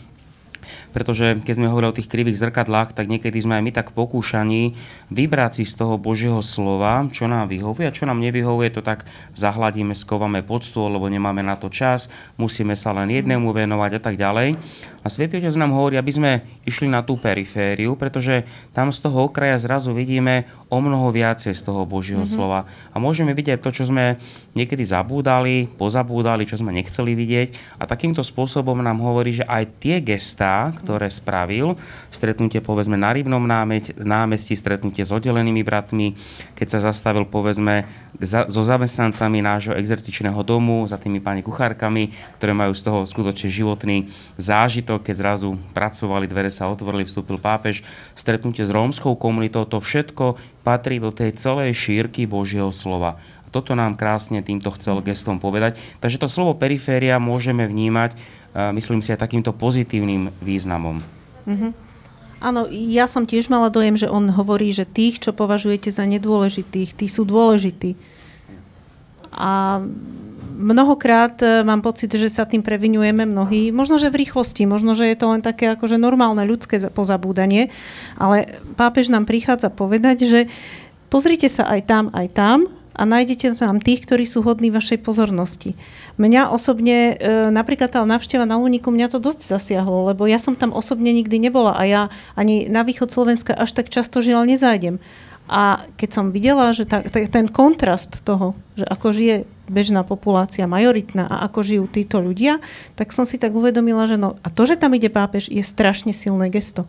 [0.96, 4.72] pretože keď sme hovorili o tých krivých zrkadlách, tak niekedy sme aj my tak pokúšaní
[5.12, 9.04] vybrať si z toho Božieho slova, čo nám vyhovuje a čo nám nevyhovuje, to tak
[9.36, 12.08] zahladíme, skovame pod stôl, lebo nemáme na to čas,
[12.40, 14.56] musíme sa len jednému venovať a tak ďalej.
[15.04, 16.32] A Svetý Otec nám hovorí, aby sme
[16.64, 21.60] išli na tú perifériu, pretože tam z toho okraja zrazu vidíme o mnoho viacej z
[21.60, 22.40] toho Božieho mm-hmm.
[22.40, 22.64] slova.
[22.88, 24.16] A môžeme vidieť to, čo sme
[24.56, 27.76] niekedy zabúdali, pozabúdali, čo sme nechceli vidieť.
[27.76, 31.76] A takýmto spôsobom nám hovorí, že aj tie gestá, ktoré spravil,
[32.08, 33.44] stretnutie povedzme na Rybnom
[34.00, 36.16] námestí, stretnutie s oddelenými bratmi,
[36.56, 37.84] keď sa zastavil povedzme
[38.24, 44.06] so zamestnancami nášho exertičného domu, za tými pani kuchárkami, ktoré majú z toho skutočne životný
[44.38, 47.82] zážitok, to, keď zrazu pracovali, dvere sa otvorili, vstúpil pápež,
[48.14, 53.18] stretnutie s rómskou komunitou, to všetko patrí do tej celej šírky Božieho slova.
[53.50, 55.78] Toto nám krásne týmto chcel gestom povedať.
[55.98, 58.14] Takže to slovo periféria môžeme vnímať,
[58.74, 61.02] myslím si, aj takýmto pozitívnym významom.
[61.46, 61.70] Mm-hmm.
[62.42, 66.98] Áno, ja som tiež mala dojem, že on hovorí, že tých, čo považujete za nedôležitých,
[66.98, 67.94] tí sú dôležití.
[69.34, 69.82] A
[70.54, 73.74] mnohokrát e, mám pocit, že sa tým previnujeme mnohí.
[73.74, 77.74] Možno, že v rýchlosti, možno, že je to len také akože normálne ľudské pozabúdanie,
[78.14, 80.40] ale pápež nám prichádza povedať, že
[81.10, 82.58] pozrite sa aj tam, aj tam
[82.94, 85.74] a nájdete tam tých, ktorí sú hodní vašej pozornosti.
[86.14, 90.54] Mňa osobne, e, napríklad tá návšteva na Úniku, mňa to dosť zasiahlo, lebo ja som
[90.54, 92.02] tam osobne nikdy nebola a ja
[92.38, 95.02] ani na východ Slovenska až tak často žiaľ nezájdem.
[95.44, 99.36] A keď som videla, že tá, ten kontrast toho, že ako žije
[99.68, 102.60] bežná populácia, majoritná a ako žijú títo ľudia,
[102.94, 106.12] tak som si tak uvedomila, že no a to, že tam ide pápež, je strašne
[106.12, 106.84] silné gesto.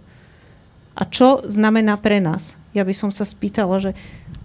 [0.96, 2.56] A čo znamená pre nás?
[2.72, 3.92] Ja by som sa spýtala, že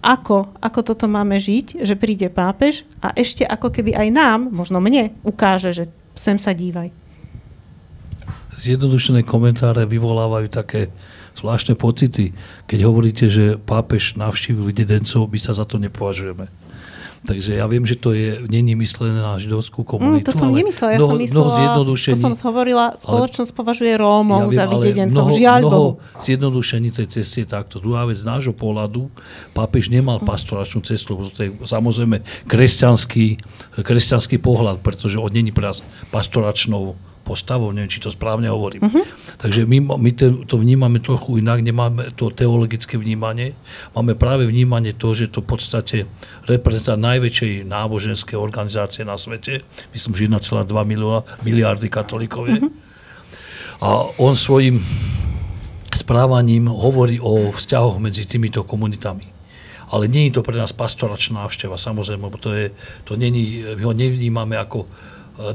[0.03, 4.83] ako, ako toto máme žiť, že príde pápež a ešte ako keby aj nám, možno
[4.83, 6.91] mne, ukáže, že sem sa dívaj.
[8.59, 10.91] Zjednodušené komentáre vyvolávajú také
[11.39, 12.35] zvláštne pocity,
[12.67, 16.51] keď hovoríte, že pápež navštívil dedencov, my sa za to nepovažujeme.
[17.21, 20.25] Takže ja viem, že to je, není myslené na židovskú komunitu.
[20.25, 24.41] Mm, to som nemyslela, ja mnoho, som myslela, to som hovorila, spoločnosť ale, považuje Rómov
[24.41, 27.77] ja viem, za videdencov, mnoho, žiaľ mnoho zjednodušení tej cesty je takto.
[27.77, 29.13] Druhá vec, z nášho pohľadu,
[29.53, 30.25] pápež nemal mm.
[30.25, 33.25] pastoračnú cestu, lebo to je samozrejme kresťanský,
[33.77, 35.53] kresťanský pohľad, pretože on není
[36.09, 36.97] pastoračnou
[37.31, 38.83] postavou, neviem, či to správne hovorím.
[38.83, 39.07] Uh-huh.
[39.39, 43.55] Takže my, my to, to vnímame trochu inak, nemáme to teologické vnímanie,
[43.95, 45.97] máme práve vnímanie to, že to v podstate
[46.43, 49.63] reprezentá najväčšej náboženskej organizácie na svete,
[49.95, 50.67] myslím, že 1,2
[51.47, 52.59] miliardy katolíkov je.
[52.59, 52.71] Uh-huh.
[53.79, 54.83] A on svojim
[55.95, 59.27] správaním hovorí o vzťahoch medzi týmito komunitami.
[59.91, 62.71] Ale nie je to pre nás pastoračná návšteva, samozrejme, lebo to, je,
[63.03, 64.87] to není, my ho nevnímame ako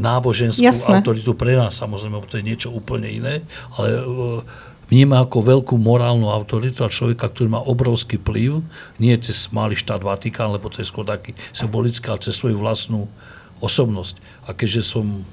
[0.02, 0.98] náboženskú Jasne.
[0.98, 3.34] autoritu pre nás, samozrejme, to je niečo úplne iné,
[3.78, 4.02] ale e,
[4.90, 8.62] vníma ako veľkú morálnu autoritu a človeka, ktorý má obrovský vplyv,
[8.98, 13.10] nie cez malý štát Vatikán, lebo to je skôr taký symbolický, ale cez svoju vlastnú
[13.62, 14.18] osobnosť.
[14.46, 15.26] A keďže som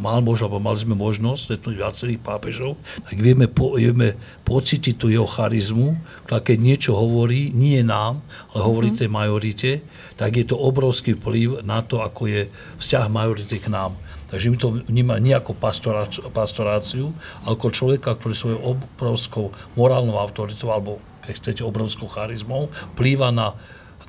[0.00, 4.16] mal možno, alebo mali sme možnosť stretnúť viacerých pápežov, tak vieme, po, vieme
[4.46, 9.02] pocítiť tú jeho charizmu, ktorá keď niečo hovorí, nie nám, ale hovorí mm-hmm.
[9.04, 9.70] tej majorite,
[10.16, 12.42] tak je to obrovský vplyv na to, ako je
[12.80, 13.92] vzťah majority k nám.
[14.32, 15.52] Takže my to vnímame nie ako
[16.32, 17.12] pastoráciu,
[17.44, 23.52] ale ako človeka, ktorý svojou obrovskou morálnou autoritou, alebo keď chcete obrovskou charizmou, vplýva na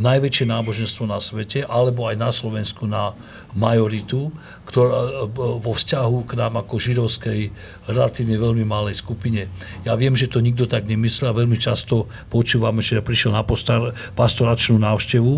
[0.01, 3.13] najväčšie náboženstvo na svete, alebo aj na Slovensku na
[3.53, 4.33] majoritu,
[4.63, 7.53] ktorá vo vzťahu k nám ako židovskej
[7.85, 9.51] relatívne veľmi malej skupine.
[9.85, 13.93] Ja viem, že to nikto tak nemyslel a veľmi často počúvame, že prišiel na postar,
[14.17, 15.33] pastoračnú návštevu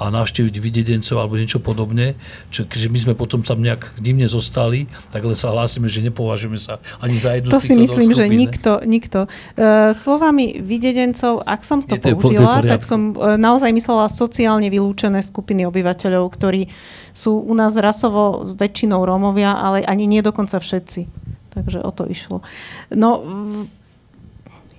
[0.00, 2.18] a navštíviť videdencov alebo niečo podobne,
[2.50, 6.58] čo, keďže my sme potom tam nejak divne zostali, tak len sa hlásime, že nepovažujeme
[6.58, 9.30] sa ani za jednu To si myslím, že nikto, nikto.
[9.54, 14.66] Uh, slovami videdencov, ak som to Je použila, to tak som uh, naozaj myslela sociálne
[14.66, 16.66] vylúčené skupiny obyvateľov, ktorí
[17.12, 21.06] sú u nás rasovo väčšinou Rómovia, ale ani nie dokonca všetci.
[21.50, 22.46] Takže o to išlo.
[22.94, 23.26] No,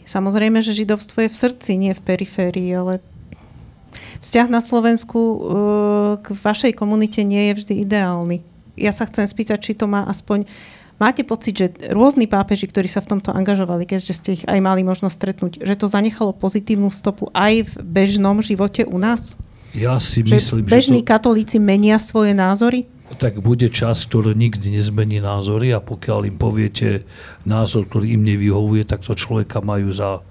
[0.07, 3.03] samozrejme, že židovstvo je v srdci, nie v periférii, ale
[4.23, 5.37] vzťah na Slovensku e,
[6.23, 8.37] k vašej komunite nie je vždy ideálny.
[8.79, 10.47] Ja sa chcem spýtať, či to má aspoň
[11.01, 14.85] Máte pocit, že rôzni pápeži, ktorí sa v tomto angažovali, keďže ste ich aj mali
[14.85, 19.33] možnosť stretnúť, že to zanechalo pozitívnu stopu aj v bežnom živote u nás?
[19.71, 21.11] Ja si že myslím, bežní že to...
[21.15, 22.87] katolíci menia svoje názory?
[23.11, 27.03] Tak bude čas, ktorý nikdy nezmení názory a pokiaľ im poviete
[27.43, 30.23] názor, ktorý im nevyhovuje, tak to človeka majú za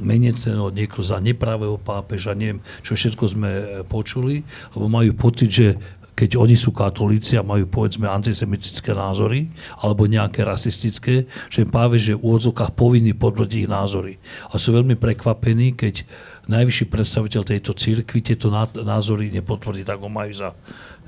[0.00, 3.50] meneceno, niekto za nepravého pápeža, neviem, čo všetko sme
[3.88, 4.44] počuli,
[4.76, 5.68] lebo majú pocit, že
[6.16, 9.52] keď oni sú katolíci a majú povedzme antisemitické názory
[9.84, 14.16] alebo nejaké rasistické, že pápež je v úvodzovkách povinný potvrdiť ich názory.
[14.48, 16.08] A sú veľmi prekvapení, keď
[16.46, 20.54] najvyšší predstaviteľ tejto církvy tieto názory nepotvrdí, tak ho majú za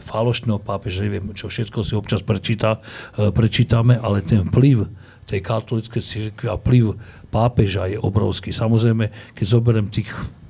[0.03, 2.78] falošného pápeža, neviem, čo všetko si občas prečíta,
[3.18, 4.86] e, prečítame, ale ten vplyv
[5.28, 6.97] tej katolíckej církvy a vplyv
[7.28, 8.51] pápeža je obrovský.
[8.51, 10.09] Samozrejme, keď zoberiem tých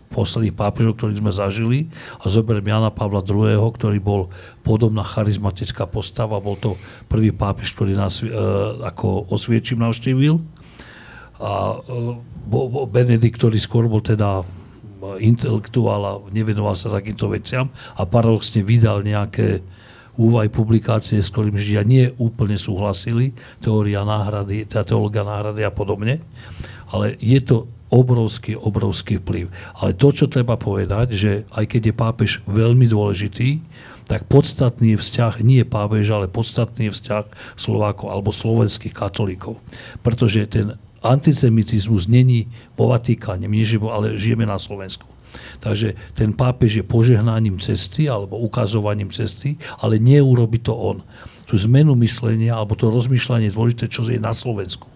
[0.09, 1.79] posledných pápežov, ktorých sme zažili
[2.23, 4.33] a zoberiem Jana Pavla II., ktorý bol
[4.65, 6.81] podobná charizmatická postava, bol to
[7.11, 8.31] prvý pápež, ktorý nás e,
[8.83, 10.41] ako osviečím navštívil
[11.39, 14.41] a e, Benedikt, ktorý skôr bol teda
[15.19, 19.63] intelektuál a nevenoval sa takýmto veciam a paradoxne vydal nejaké
[20.19, 23.31] úvaj publikácie, s ktorým Židia nie úplne súhlasili,
[23.63, 26.19] teória náhrady, teda teológia náhrady a podobne,
[26.91, 29.49] ale je to obrovský, obrovský vplyv.
[29.79, 33.63] Ale to, čo treba povedať, že aj keď je pápež veľmi dôležitý,
[34.09, 37.25] tak podstatný je vzťah nie pápež, ale podstatný je vzťah
[37.61, 39.61] Slovákov alebo slovenských katolíkov.
[40.01, 45.07] Pretože ten antisemitizmus není vo Vatikáne, my nežijeme, ale žijeme na Slovensku.
[45.61, 51.05] Takže ten pápež je požehnaním cesty alebo ukazovaním cesty, ale neurobi to on.
[51.45, 54.89] Tu zmenu myslenia alebo to rozmýšľanie je dôležité, čo je na Slovensku.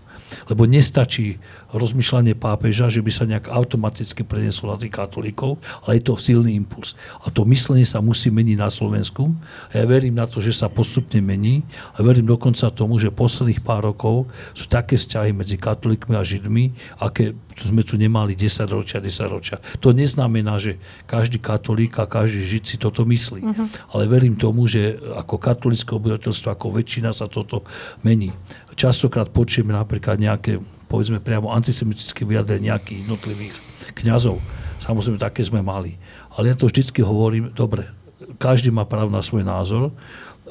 [0.49, 1.39] Lebo nestačí
[1.73, 6.57] rozmýšľanie pápeža, že by sa nejak automaticky prenieslo na tých katolíkov, ale je to silný
[6.57, 6.93] impuls.
[7.25, 9.33] A to myslenie sa musí meniť na Slovensku.
[9.73, 11.65] A ja verím na to, že sa postupne mení
[11.97, 16.77] a verím dokonca tomu, že posledných pár rokov sú také vzťahy medzi katolíkmi a židmi,
[17.01, 19.57] aké sme tu nemali 10 ročia, 10 ročia.
[19.85, 23.41] To neznamená, že každý katolík a každý žid si toto myslí.
[23.45, 23.67] Uh-huh.
[23.93, 27.65] Ale verím tomu, že ako katolické obyvateľstvo, ako väčšina sa toto
[28.01, 28.33] mení.
[28.73, 30.61] Častokrát počujeme napríklad nejaké
[30.93, 33.55] povedzme priamo antisemitické vyjadrenia nejakých jednotlivých
[33.97, 34.37] kňazov.
[34.85, 35.97] Samozrejme, také sme mali.
[36.37, 37.89] Ale ja to vždycky hovorím, dobre,
[38.37, 39.97] každý má právo na svoj názor,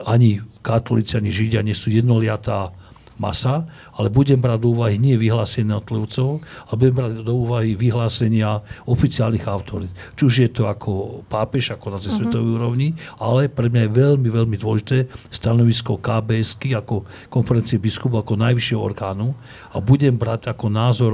[0.01, 2.74] ani katolíci, ani židia nie sú jednoliatá
[3.22, 8.65] masa, ale budem brať do úvahy nie vyhlásenia jednotlivcov, ale budem brať do úvahy vyhlásenia
[8.89, 9.93] oficiálnych autorít.
[10.17, 12.09] Či už je to ako pápež, ako na uh-huh.
[12.09, 18.41] svetovej úrovni, ale pre mňa je veľmi, veľmi dôležité stanovisko KBS ako konferencie biskupov, ako
[18.41, 19.38] najvyššieho orgánu
[19.69, 21.13] a budem brať ako názor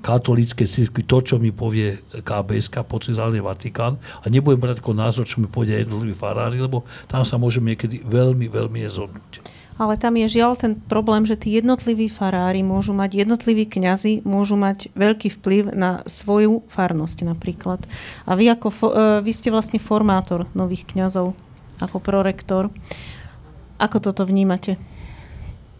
[0.00, 5.44] katolíckej cirkvi to, čo mi povie KBS, pocitálny Vatikán a nebudem brať ako názor, čo
[5.44, 10.28] mi povie jednotliví farári, lebo tam sa môžeme niekedy veľmi, veľmi nezhodnúť ale tam je
[10.28, 15.72] žiaľ ten problém, že tí jednotliví farári môžu mať, jednotliví kňazi môžu mať veľký vplyv
[15.72, 17.80] na svoju farnosť napríklad.
[18.28, 18.76] A vy, ako, e,
[19.24, 21.32] vy ste vlastne formátor nových kňazov,
[21.80, 22.68] ako prorektor.
[23.80, 24.76] Ako toto vnímate?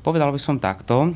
[0.01, 1.12] Povedal by som takto.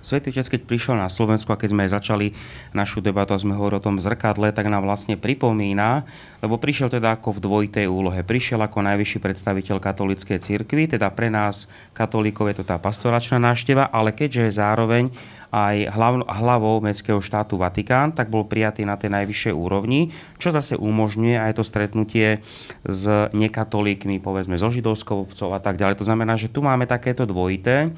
[0.00, 2.26] Svetý Otec, keď prišiel na Slovensku a keď sme začali
[2.72, 6.08] našu debatu a sme hovorili o tom zrkadle, tak nám vlastne pripomína,
[6.40, 8.24] lebo prišiel teda ako v dvojitej úlohe.
[8.24, 13.92] Prišiel ako najvyšší predstaviteľ katolíckej cirkvi, teda pre nás katolíkov je to tá pastoračná návšteva,
[13.92, 15.04] ale keďže je zároveň
[15.52, 20.08] aj hlav, hlavou Mestského štátu Vatikán, tak bol prijatý na tej najvyššej úrovni,
[20.40, 22.40] čo zase umožňuje aj to stretnutie
[22.88, 23.04] s
[23.36, 26.00] nekatolíkmi, povedzme so židovskou obcov a tak ďalej.
[26.00, 27.92] To znamená, že tu máme takéto dvojité.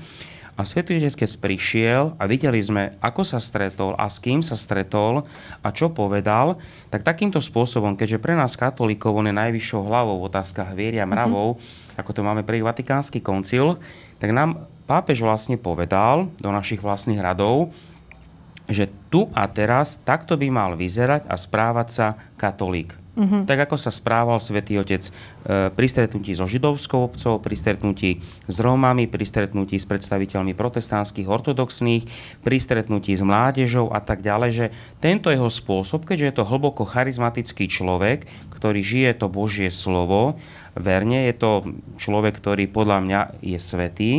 [0.54, 5.26] A Svetý keď prišiel a videli sme, ako sa stretol a s kým sa stretol
[5.66, 6.62] a čo povedal,
[6.94, 11.10] tak takýmto spôsobom, keďže pre nás katolíkov on je najvyššou hlavou v otázkach viery a
[11.10, 11.98] mravov, mm-hmm.
[11.98, 13.82] ako to máme pre Vatikánsky koncil,
[14.22, 17.74] tak nám pápež vlastne povedal do našich vlastných radov,
[18.70, 22.06] že tu a teraz takto by mal vyzerať a správať sa
[22.38, 23.03] katolík.
[23.14, 23.46] Uh-huh.
[23.46, 25.10] Tak ako sa správal svätý Otec e,
[25.70, 28.18] pri stretnutí so židovskou obcov, pri stretnutí
[28.50, 32.02] s Rómami, pri stretnutí s predstaviteľmi protestantských, ortodoxných,
[32.42, 34.66] pri stretnutí s mládežou a tak ďalej, že
[34.98, 40.34] tento jeho spôsob, keďže je to hlboko charizmatický človek, ktorý žije to Božie slovo,
[40.74, 41.50] verne je to
[42.02, 44.12] človek, ktorý podľa mňa je svetý,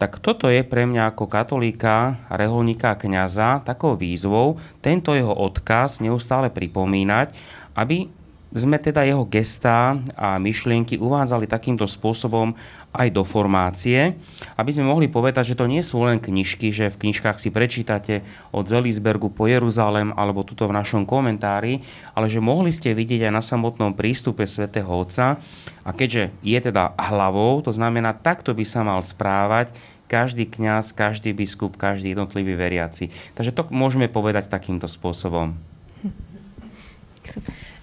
[0.00, 6.00] tak toto je pre mňa ako katolíka, reholníka a kniaza takou výzvou tento jeho odkaz
[6.00, 7.36] neustále pripomínať,
[7.76, 8.08] aby
[8.50, 12.50] sme teda jeho gestá a myšlienky uvádzali takýmto spôsobom
[12.90, 14.18] aj do formácie,
[14.58, 18.26] aby sme mohli povedať, že to nie sú len knižky, že v knižkách si prečítate
[18.50, 21.86] od Zelisbergu po Jeruzalem alebo tuto v našom komentári,
[22.18, 25.38] ale že mohli ste vidieť aj na samotnom prístupe svätého Otca
[25.86, 29.70] a keďže je teda hlavou, to znamená, takto by sa mal správať
[30.10, 33.14] každý kňaz, každý biskup, každý jednotlivý veriaci.
[33.38, 35.54] Takže to môžeme povedať takýmto spôsobom.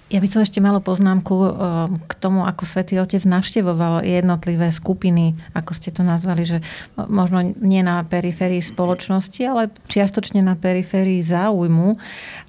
[0.07, 1.49] Ja by som ešte malo poznámku eh,
[2.07, 6.63] k tomu, ako Svetý Otec navštevoval jednotlivé skupiny, ako ste to nazvali, že
[6.95, 11.99] možno nie na periférii spoločnosti, ale čiastočne na periférii záujmu.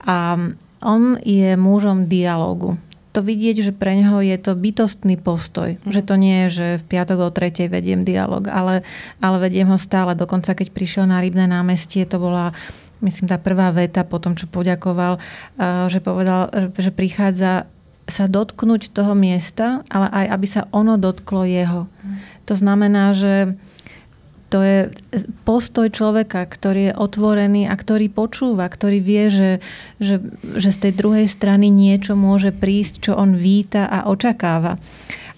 [0.06, 0.38] A
[0.78, 2.78] on je mužom dialogu
[3.18, 5.74] to vidieť, že pre neho je to bytostný postoj.
[5.74, 5.90] Mm.
[5.90, 8.86] Že to nie je, že v piatok o tretej vediem dialog, ale,
[9.18, 10.14] ale vediem ho stále.
[10.14, 12.54] Dokonca keď prišiel na Rybné námestie, to bola
[13.00, 15.18] myslím, tá prvá veta po tom, čo poďakoval,
[15.90, 17.70] že povedal, že prichádza
[18.08, 21.84] sa dotknúť toho miesta, ale aj aby sa ono dotklo jeho.
[22.48, 23.52] To znamená, že
[24.48, 24.88] to je
[25.44, 29.52] postoj človeka, ktorý je otvorený a ktorý počúva, ktorý vie, že,
[30.00, 30.24] že,
[30.56, 34.80] že z tej druhej strany niečo môže prísť, čo on víta a očakáva.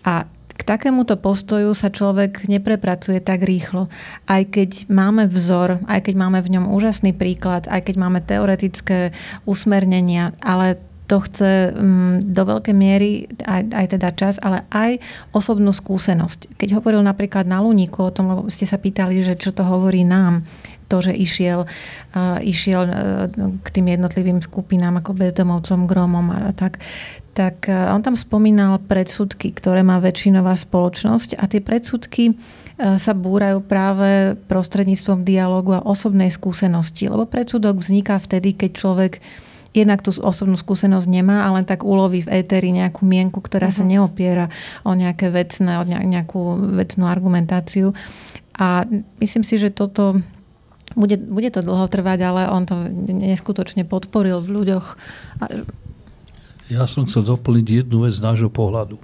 [0.07, 0.31] A
[0.71, 3.91] takémuto postoju sa človek neprepracuje tak rýchlo.
[4.31, 9.11] Aj keď máme vzor, aj keď máme v ňom úžasný príklad, aj keď máme teoretické
[9.51, 10.79] usmernenia, ale
[11.11, 15.03] to chce mm, do veľkej miery aj, aj teda čas, ale aj
[15.35, 16.55] osobnú skúsenosť.
[16.55, 20.07] Keď hovoril napríklad na Luníku o tom, lebo ste sa pýtali, že čo to hovorí
[20.07, 20.47] nám,
[20.91, 22.95] to, že išiel, uh, išiel uh,
[23.63, 26.83] k tým jednotlivým skupinám ako bezdomovcom, gromom a tak,
[27.31, 32.35] tak e, on tam spomínal predsudky, ktoré má väčšinová spoločnosť a tie predsudky e,
[32.99, 37.07] sa búrajú práve prostredníctvom dialogu a osobnej skúsenosti.
[37.07, 39.13] Lebo predsudok vzniká vtedy, keď človek
[39.71, 43.79] jednak tú osobnú skúsenosť nemá, ale tak uloví v éteri nejakú mienku, ktorá uh-huh.
[43.79, 43.91] sa mhm.
[43.95, 44.47] neopiera
[44.83, 47.95] o nejaké vecné, o nejakú vecnú argumentáciu.
[48.59, 48.85] A
[49.23, 50.21] myslím si, že toto
[50.99, 52.75] bude, bude to dlho trvať, ale on to
[53.07, 54.87] neskutočne podporil v ľuďoch.
[56.71, 59.03] Ja som chcel doplniť jednu vec z nášho pohľadu.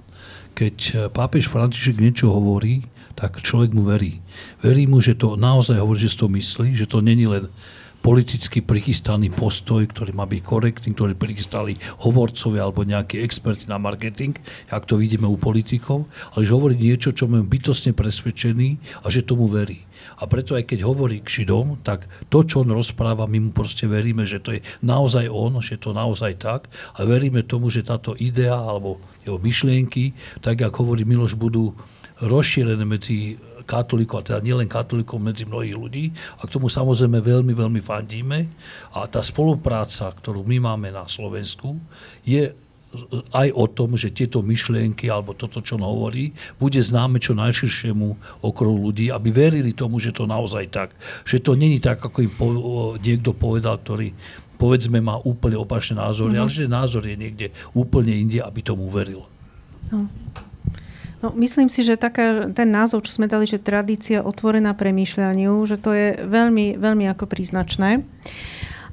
[0.55, 2.87] Keď eh, pápež František niečo hovorí,
[3.19, 4.23] tak človek mu verí.
[4.63, 7.51] Verí mu, že to naozaj hovorí, že to myslí, že to není len
[7.99, 11.75] politicky prichystaný postoj, ktorý má byť korektný, ktorý prichystali
[12.07, 14.37] hovorcovia alebo nejakí experti na marketing,
[14.71, 19.27] ak to vidíme u politikov, ale že hovorí niečo, čo máme bytostne presvedčený a že
[19.27, 19.83] tomu verí.
[20.17, 23.85] A preto aj keď hovorí k Židom, tak to, čo on rozpráva, my mu proste
[23.85, 28.17] veríme, že to je naozaj on, že to naozaj tak a veríme tomu, že táto
[28.17, 31.77] idea alebo jeho myšlienky, tak ako hovorí Miloš, budú
[32.17, 33.37] rozšírené medzi
[33.67, 36.05] katolíkov, a teda nielen katolíkov, medzi mnohých ľudí.
[36.39, 38.47] A k tomu samozrejme veľmi, veľmi fandíme.
[38.95, 41.75] A tá spolupráca, ktorú my máme na Slovensku,
[42.23, 42.55] je
[43.35, 48.39] aj o tom, že tieto myšlienky alebo toto, čo on hovorí, bude známe čo najširšiemu
[48.41, 50.95] okruhu ľudí, aby verili tomu, že to naozaj tak.
[51.27, 52.47] Že to není tak, ako im po,
[52.97, 54.15] niekto povedal, ktorý
[54.57, 56.49] povedzme má úplne opačné názory, mm-hmm.
[56.49, 59.27] ale že názor je niekde úplne inde, aby tomu veril.
[59.93, 60.09] No.
[61.17, 65.81] No, myslím si, že taká, ten názov, čo sme dali, že tradícia otvorená premýšľaniu, že
[65.81, 68.05] to je veľmi, veľmi ako príznačné.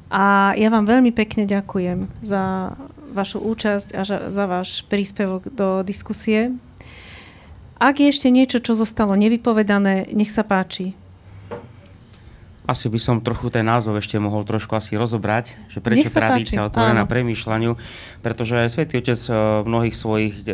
[0.08, 2.72] A ja vám veľmi pekne ďakujem za
[3.14, 6.52] vašu účasť a za váš príspevok do diskusie.
[7.78, 10.94] Ak je ešte niečo, čo zostalo nevypovedané, nech sa páči.
[12.64, 17.04] Asi by som trochu ten názov ešte mohol trošku asi rozobrať, že prečo tradícia otvorená
[17.04, 17.76] premýšľaniu,
[18.24, 20.52] pretože Svetý Otec eh, v mnohých svojich e,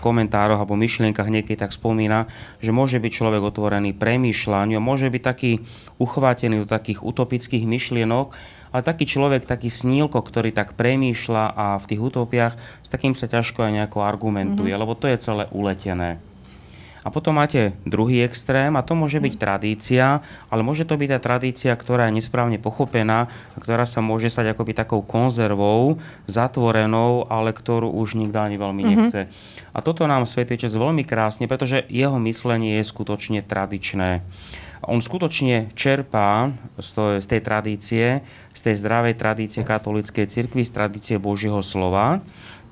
[0.00, 2.32] komentároch alebo myšlienkach niekedy tak spomína,
[2.64, 5.60] že môže byť človek otvorený premýšľaniu, môže byť taký
[6.00, 8.32] uchvátený do takých utopických myšlienok,
[8.74, 13.30] ale taký človek, taký snílko, ktorý tak premýšľa a v tých utopiách, s takým sa
[13.30, 14.82] ťažko aj nejako argumentuje, mm-hmm.
[14.82, 16.18] lebo to je celé uletené.
[17.04, 21.20] A potom máte druhý extrém a to môže byť tradícia, ale môže to byť aj
[21.20, 27.52] tradícia, ktorá je nesprávne pochopená a ktorá sa môže stať akoby takou konzervou, zatvorenou, ale
[27.52, 29.04] ktorú už nikto ani veľmi mm-hmm.
[29.04, 29.20] nechce.
[29.76, 34.24] A toto nám Svetý Čes veľmi krásne, pretože jeho myslenie je skutočne tradičné
[34.88, 38.20] on skutočne čerpá z tej tradície,
[38.54, 42.24] z tej zdravej tradície katolíckej cirkvi, z tradície Božieho slova.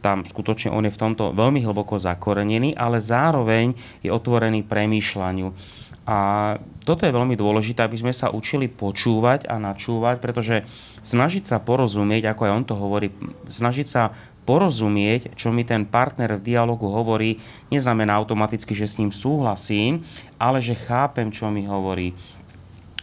[0.02, 5.54] Tam skutočne on je v tomto veľmi hlboko zakorenený, ale zároveň je otvorený premýšľaniu.
[6.02, 6.18] A
[6.82, 10.66] toto je veľmi dôležité, aby sme sa učili počúvať a načúvať, pretože
[11.06, 13.14] snažiť sa porozumieť, ako aj on to hovorí,
[13.46, 14.10] snažiť sa
[14.42, 17.38] porozumieť, čo mi ten partner v dialogu hovorí,
[17.70, 20.02] neznamená automaticky, že s ním súhlasím,
[20.36, 22.14] ale že chápem, čo mi hovorí.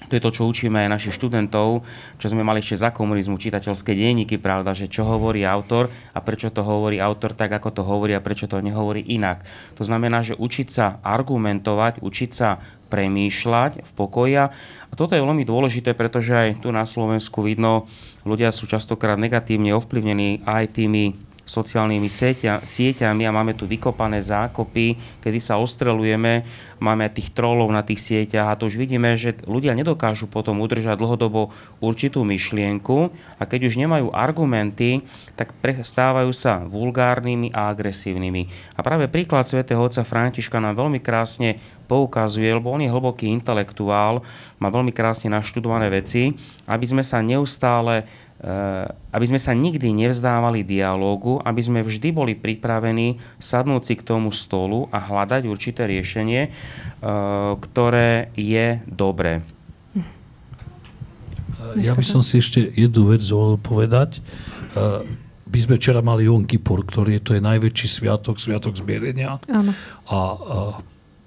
[0.09, 1.85] To je to, čo učíme aj našich študentov,
[2.17, 6.49] čo sme mali ešte za komunizmu, čitateľské denníky, pravda, že čo hovorí autor a prečo
[6.49, 9.45] to hovorí autor tak, ako to hovorí a prečo to nehovorí inak.
[9.77, 12.57] To znamená, že učiť sa argumentovať, učiť sa
[12.89, 14.49] premýšľať v pokoji.
[14.49, 17.85] A toto je veľmi dôležité, pretože aj tu na Slovensku vidno,
[18.25, 25.17] ľudia sú častokrát negatívne ovplyvnení aj tými sociálnymi sieťa, sieťami a máme tu vykopané zákopy,
[25.17, 26.45] kedy sa ostrelujeme,
[26.77, 31.01] máme tých trolov na tých sieťach a to už vidíme, že ľudia nedokážu potom udržať
[31.01, 31.49] dlhodobo
[31.81, 33.09] určitú myšlienku
[33.41, 35.01] a keď už nemajú argumenty,
[35.33, 38.77] tak stávajú sa vulgárnymi a agresívnymi.
[38.77, 41.57] A práve príklad svätého otca Františka nám veľmi krásne
[41.89, 44.21] poukazuje, lebo on je hlboký intelektuál,
[44.61, 46.37] má veľmi krásne naštudované veci,
[46.69, 48.05] aby sme sa neustále
[48.39, 54.31] aby sme sa nikdy nevzdávali dialógu, aby sme vždy boli pripravení sadnúť si k tomu
[54.31, 56.51] stolu a hľadať určité riešenie, eh,
[57.59, 59.43] ktoré je dobré.
[59.91, 64.23] Eh, ja by som si ešte jednu vec zvolil povedať.
[65.49, 69.41] My sme včera mali Jom Kippur, ktorý je, to je najväčší sviatok, sviatok zmierenia.
[69.49, 69.73] Áno.
[70.05, 70.17] A, a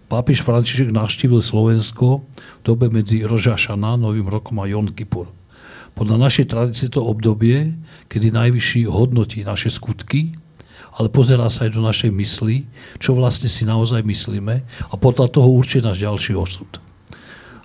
[0.06, 5.41] pápež František navštívil Slovensko v dobe medzi Rožašana, Novým rokom a Jom Kippur.
[5.92, 7.76] Podľa našej tradície to obdobie,
[8.08, 10.34] kedy najvyšší hodnotí naše skutky,
[10.92, 12.68] ale pozerá sa aj do našej mysli,
[13.00, 16.68] čo vlastne si naozaj myslíme a podľa toho určí náš ďalší osud.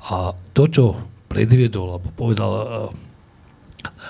[0.07, 0.85] A to, čo
[1.27, 2.63] predviedol, alebo povedal uh,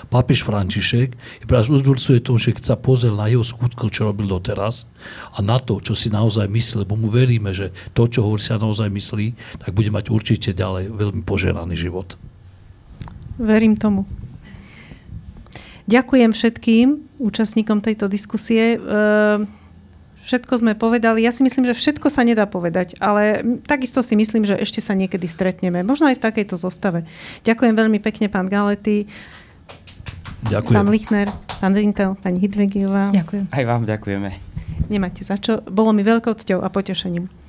[0.06, 4.30] pápež František, je práve uzburcuje to, že keď sa pozrel na jeho skutko, čo robil
[4.30, 4.86] doteraz
[5.34, 8.62] a na to, čo si naozaj myslí, lebo mu veríme, že to, čo hovorí, sa
[8.62, 9.26] naozaj myslí,
[9.66, 12.14] tak bude mať určite ďalej veľmi požeraný život.
[13.38, 14.04] Verím tomu.
[15.88, 16.86] Ďakujem všetkým
[17.16, 18.76] účastníkom tejto diskusie.
[18.76, 19.48] Ehm,
[20.28, 21.24] všetko sme povedali.
[21.24, 24.92] Ja si myslím, že všetko sa nedá povedať, ale takisto si myslím, že ešte sa
[24.92, 25.80] niekedy stretneme.
[25.80, 27.08] Možno aj v takejto zostave.
[27.48, 29.08] Ďakujem veľmi pekne, pán Galety.
[30.52, 30.76] Ďakujem.
[30.76, 31.28] Pán Lichner,
[31.58, 33.16] pán Rintel, pani Hidvegiová.
[33.16, 33.48] Ďakujem.
[33.48, 34.30] Aj vám ďakujeme.
[34.92, 35.64] Nemáte za čo.
[35.64, 37.47] Bolo mi veľkou cťou a potešením.